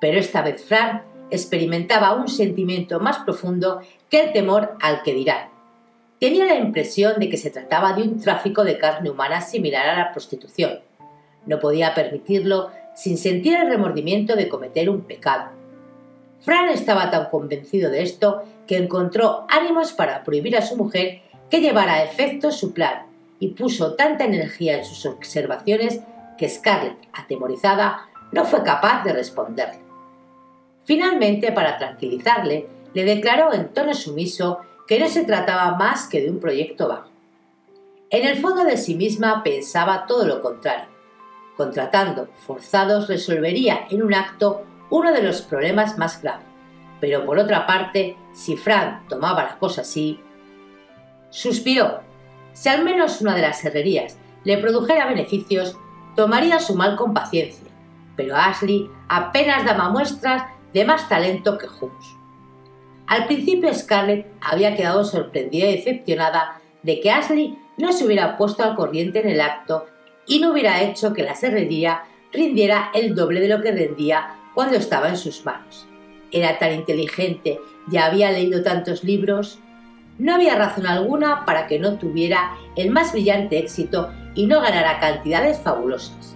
[0.01, 5.49] Pero esta vez Fran experimentaba un sentimiento más profundo que el temor al que dirán.
[6.19, 9.97] Tenía la impresión de que se trataba de un tráfico de carne humana similar a
[9.97, 10.79] la prostitución.
[11.45, 15.51] No podía permitirlo sin sentir el remordimiento de cometer un pecado.
[16.41, 21.61] Fran estaba tan convencido de esto que encontró ánimos para prohibir a su mujer que
[21.61, 23.07] llevara a efecto su plan
[23.39, 26.01] y puso tanta energía en sus observaciones
[26.37, 29.88] que Scarlett, atemorizada, no fue capaz de responderle.
[30.89, 36.31] Finalmente, para tranquilizarle, le declaró en tono sumiso que no se trataba más que de
[36.31, 37.11] un proyecto vago.
[38.09, 40.87] En el fondo de sí misma pensaba todo lo contrario.
[41.55, 46.47] contratando forzados resolvería en un acto uno de los problemas más graves.
[46.99, 50.19] Pero por otra parte, si Frank tomaba la cosa así,
[51.29, 51.99] suspiró.
[52.53, 55.77] Si al menos una de las herrerías le produjera beneficios,
[56.15, 57.69] tomaría su mal con paciencia,
[58.15, 62.15] pero Ashley apenas daba muestras de más talento que Holmes.
[63.07, 68.63] Al principio Scarlett había quedado sorprendida y decepcionada de que Ashley no se hubiera puesto
[68.63, 69.87] al corriente en el acto
[70.27, 74.77] y no hubiera hecho que la serrería rindiera el doble de lo que rendía cuando
[74.77, 75.87] estaba en sus manos.
[76.31, 77.59] Era tan inteligente
[77.91, 79.59] y había leído tantos libros.
[80.19, 84.99] No había razón alguna para que no tuviera el más brillante éxito y no ganara
[84.99, 86.35] cantidades fabulosas.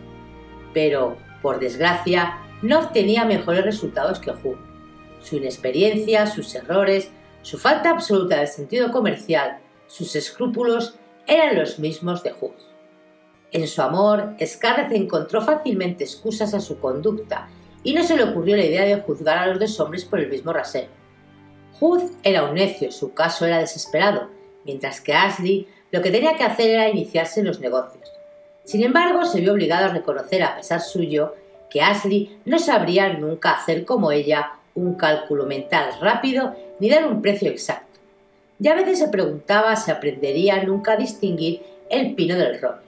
[0.74, 4.58] Pero, por desgracia, no obtenía mejores resultados que Hugh.
[5.22, 7.12] Su inexperiencia, sus errores,
[7.42, 10.96] su falta absoluta de sentido comercial, sus escrúpulos
[11.28, 12.56] eran los mismos de Hugh.
[13.52, 17.50] En su amor, Scarlett encontró fácilmente excusas a su conducta
[17.84, 20.30] y no se le ocurrió la idea de juzgar a los dos hombres por el
[20.30, 20.88] mismo rasero.
[21.82, 24.30] Hugh era un necio, su caso era desesperado,
[24.64, 28.10] mientras que Ashley lo que tenía que hacer era iniciarse en los negocios.
[28.64, 31.36] Sin embargo, se vio obligado a reconocer a pesar suyo
[31.74, 37.20] que Ashley no sabría nunca hacer como ella un cálculo mental rápido ni dar un
[37.20, 38.00] precio exacto.
[38.60, 42.84] Y a veces se preguntaba si aprendería nunca a distinguir el pino del roble.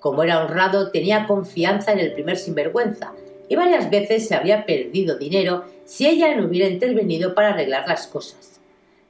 [0.00, 3.12] Como era honrado, tenía confianza en el primer sinvergüenza
[3.48, 8.08] y varias veces se habría perdido dinero si ella no hubiera intervenido para arreglar las
[8.08, 8.60] cosas.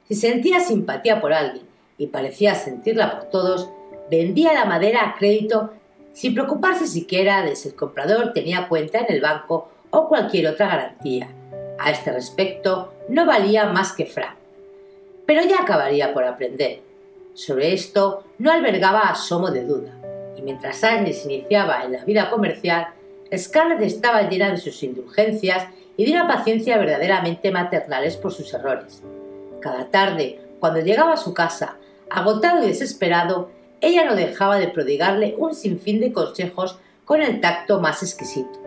[0.07, 1.65] Si sentía simpatía por alguien
[1.97, 3.69] y parecía sentirla por todos,
[4.11, 5.71] vendía la madera a crédito
[6.13, 10.67] sin preocuparse siquiera de si el comprador tenía cuenta en el banco o cualquier otra
[10.67, 11.29] garantía.
[11.79, 14.35] A este respecto, no valía más que Frank.
[15.25, 16.81] Pero ya acabaría por aprender.
[17.33, 19.91] Sobre esto no albergaba asomo de duda,
[20.37, 22.87] y mientras se iniciaba en la vida comercial,
[23.35, 29.01] Scarlett estaba llena de sus indulgencias y de una paciencia verdaderamente maternales por sus errores.
[29.59, 31.77] Cada tarde, cuando llegaba a su casa,
[32.09, 33.49] agotado y desesperado,
[33.83, 38.59] ella no dejaba de prodigarle un sinfín de consejos con el tacto más exquisito.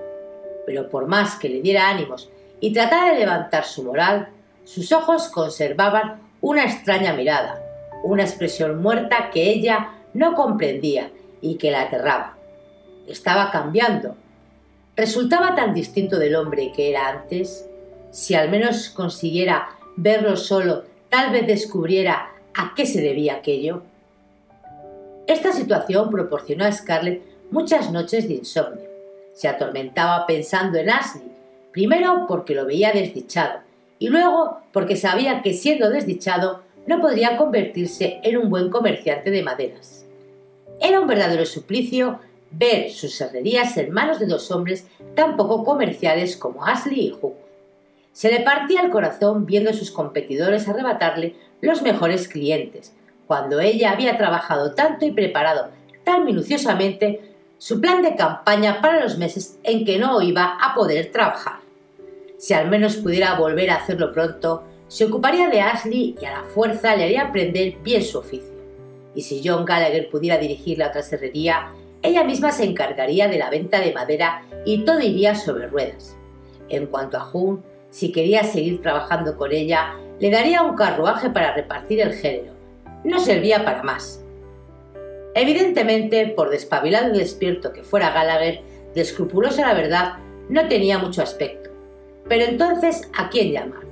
[0.66, 2.28] Pero por más que le diera ánimos
[2.60, 4.28] y tratara de levantar su moral,
[4.64, 7.62] sus ojos conservaban una extraña mirada,
[8.04, 11.10] una expresión muerta que ella no comprendía
[11.40, 12.36] y que la aterraba.
[13.06, 14.16] Estaba cambiando.
[14.96, 17.66] Resultaba tan distinto del hombre que era antes.
[18.10, 23.82] Si al menos consiguiera verlo solo, tal vez descubriera a qué se debía aquello.
[25.26, 28.88] Esta situación proporcionó a Scarlett muchas noches de insomnio.
[29.32, 31.32] Se atormentaba pensando en Ashley,
[31.72, 33.60] primero porque lo veía desdichado
[33.98, 39.42] y luego porque sabía que siendo desdichado no podría convertirse en un buen comerciante de
[39.42, 40.06] maderas.
[40.80, 42.20] Era un verdadero suplicio
[42.52, 47.34] ver sus herrerías en manos de dos hombres tan poco comerciales como Ashley y Hugh.
[48.12, 52.94] Se le partía el corazón viendo a sus competidores arrebatarle los mejores clientes,
[53.26, 55.70] cuando ella había trabajado tanto y preparado
[56.04, 61.10] tan minuciosamente su plan de campaña para los meses en que no iba a poder
[61.10, 61.60] trabajar.
[62.38, 66.44] Si al menos pudiera volver a hacerlo pronto, se ocuparía de Ashley y a la
[66.44, 68.56] fuerza le haría aprender bien su oficio.
[69.14, 71.72] Y si John Gallagher pudiera dirigir la otra serrería,
[72.02, 76.16] ella misma se encargaría de la venta de madera y todo iría sobre ruedas.
[76.68, 81.54] En cuanto a June, si quería seguir trabajando con ella, le daría un carruaje para
[81.54, 82.52] repartir el género,
[83.06, 84.22] no servía para más.
[85.34, 88.62] Evidentemente, por despabilado y despierto que fuera Gallagher,
[88.94, 90.14] de escrupulosa la verdad,
[90.48, 91.70] no tenía mucho aspecto.
[92.28, 93.84] Pero entonces, ¿a quién llamar?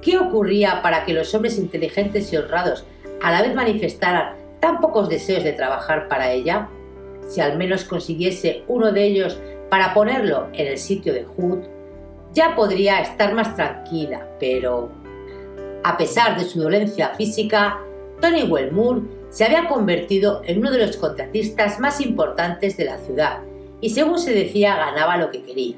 [0.00, 2.86] ¿Qué ocurría para que los hombres inteligentes y honrados
[3.22, 6.68] a la vez manifestaran tan pocos deseos de trabajar para ella?
[7.28, 9.38] Si al menos consiguiese uno de ellos
[9.68, 11.64] para ponerlo en el sitio de Hood,
[12.32, 14.90] ya podría estar más tranquila, pero
[15.82, 17.78] a pesar de su dolencia física,
[18.20, 23.40] Tony Wellmoor se había convertido en uno de los contratistas más importantes de la ciudad
[23.80, 25.76] y según se decía ganaba lo que quería.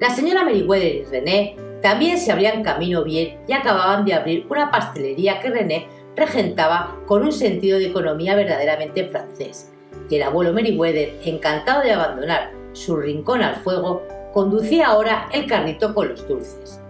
[0.00, 4.70] La señora Meriwether y René también se abrían camino bien y acababan de abrir una
[4.70, 5.86] pastelería que René
[6.16, 9.72] regentaba con un sentido de economía verdaderamente francés.
[10.10, 14.02] Y el abuelo Meriwether, encantado de abandonar su rincón al fuego,
[14.32, 16.80] conducía ahora el carrito con los dulces.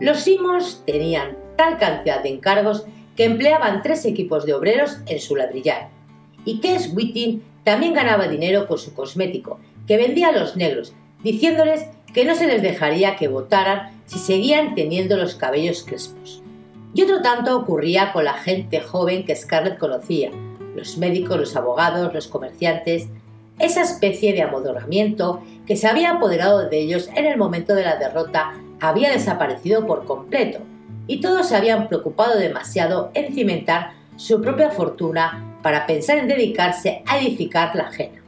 [0.00, 2.86] Los Simons tenían tal cantidad de encargos
[3.16, 5.88] que empleaban tres equipos de obreros en su ladrillar.
[6.44, 11.86] Y Kes Whitting también ganaba dinero con su cosmético, que vendía a los negros, diciéndoles
[12.12, 16.42] que no se les dejaría que votaran si seguían teniendo los cabellos crespos.
[16.94, 20.30] Y otro tanto ocurría con la gente joven que Scarlett conocía,
[20.74, 23.08] los médicos, los abogados, los comerciantes.
[23.58, 27.96] esa especie de amodorramiento que se había apoderado de ellos en el momento de la
[27.96, 30.60] derrota había desaparecido por completo
[31.06, 37.02] y todos se habían preocupado demasiado en cimentar su propia fortuna para pensar en dedicarse
[37.06, 38.22] a edificar la ajena.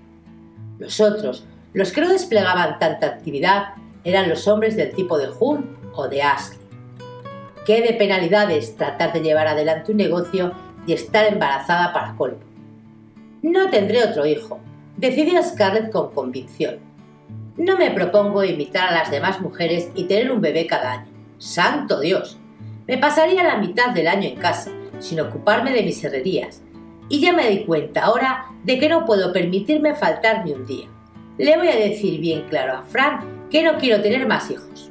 [0.78, 3.74] Los otros, los que no desplegaban tanta actividad,
[4.04, 6.58] eran los hombres del tipo de Hunt o de Ashley.
[7.66, 10.52] Qué de penalidades tratar de llevar adelante un negocio
[10.86, 12.38] y estar embarazada para colmo.
[13.42, 14.58] No tendré otro hijo,
[14.96, 16.78] decidió Scarlett con convicción.
[17.56, 21.08] No me propongo imitar a las demás mujeres y tener un bebé cada año.
[21.38, 22.37] ¡Santo Dios!
[22.88, 26.62] Me pasaría la mitad del año en casa, sin ocuparme de mis herrerías.
[27.10, 30.86] Y ya me di cuenta ahora de que no puedo permitirme faltar ni un día.
[31.36, 34.90] Le voy a decir bien claro a Frank que no quiero tener más hijos.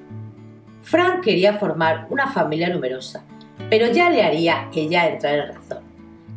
[0.84, 3.26] Frank quería formar una familia numerosa,
[3.68, 5.84] pero ya le haría ella entrar en razón.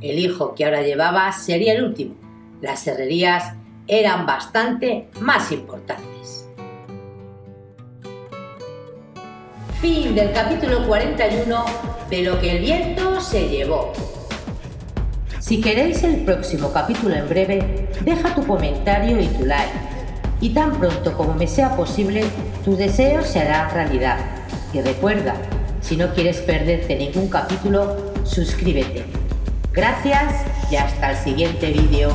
[0.00, 2.14] El hijo que ahora llevaba sería el último.
[2.62, 3.54] Las herrerías
[3.86, 6.39] eran bastante más importantes.
[9.80, 11.64] Fin del capítulo 41
[12.10, 13.94] de Lo que el viento se llevó.
[15.38, 19.72] Si queréis el próximo capítulo en breve, deja tu comentario y tu like.
[20.42, 22.24] Y tan pronto como me sea posible,
[22.62, 24.18] tus deseos se harán realidad.
[24.74, 25.34] Y recuerda,
[25.80, 29.06] si no quieres perderte ningún capítulo, suscríbete.
[29.72, 32.10] Gracias y hasta el siguiente vídeo.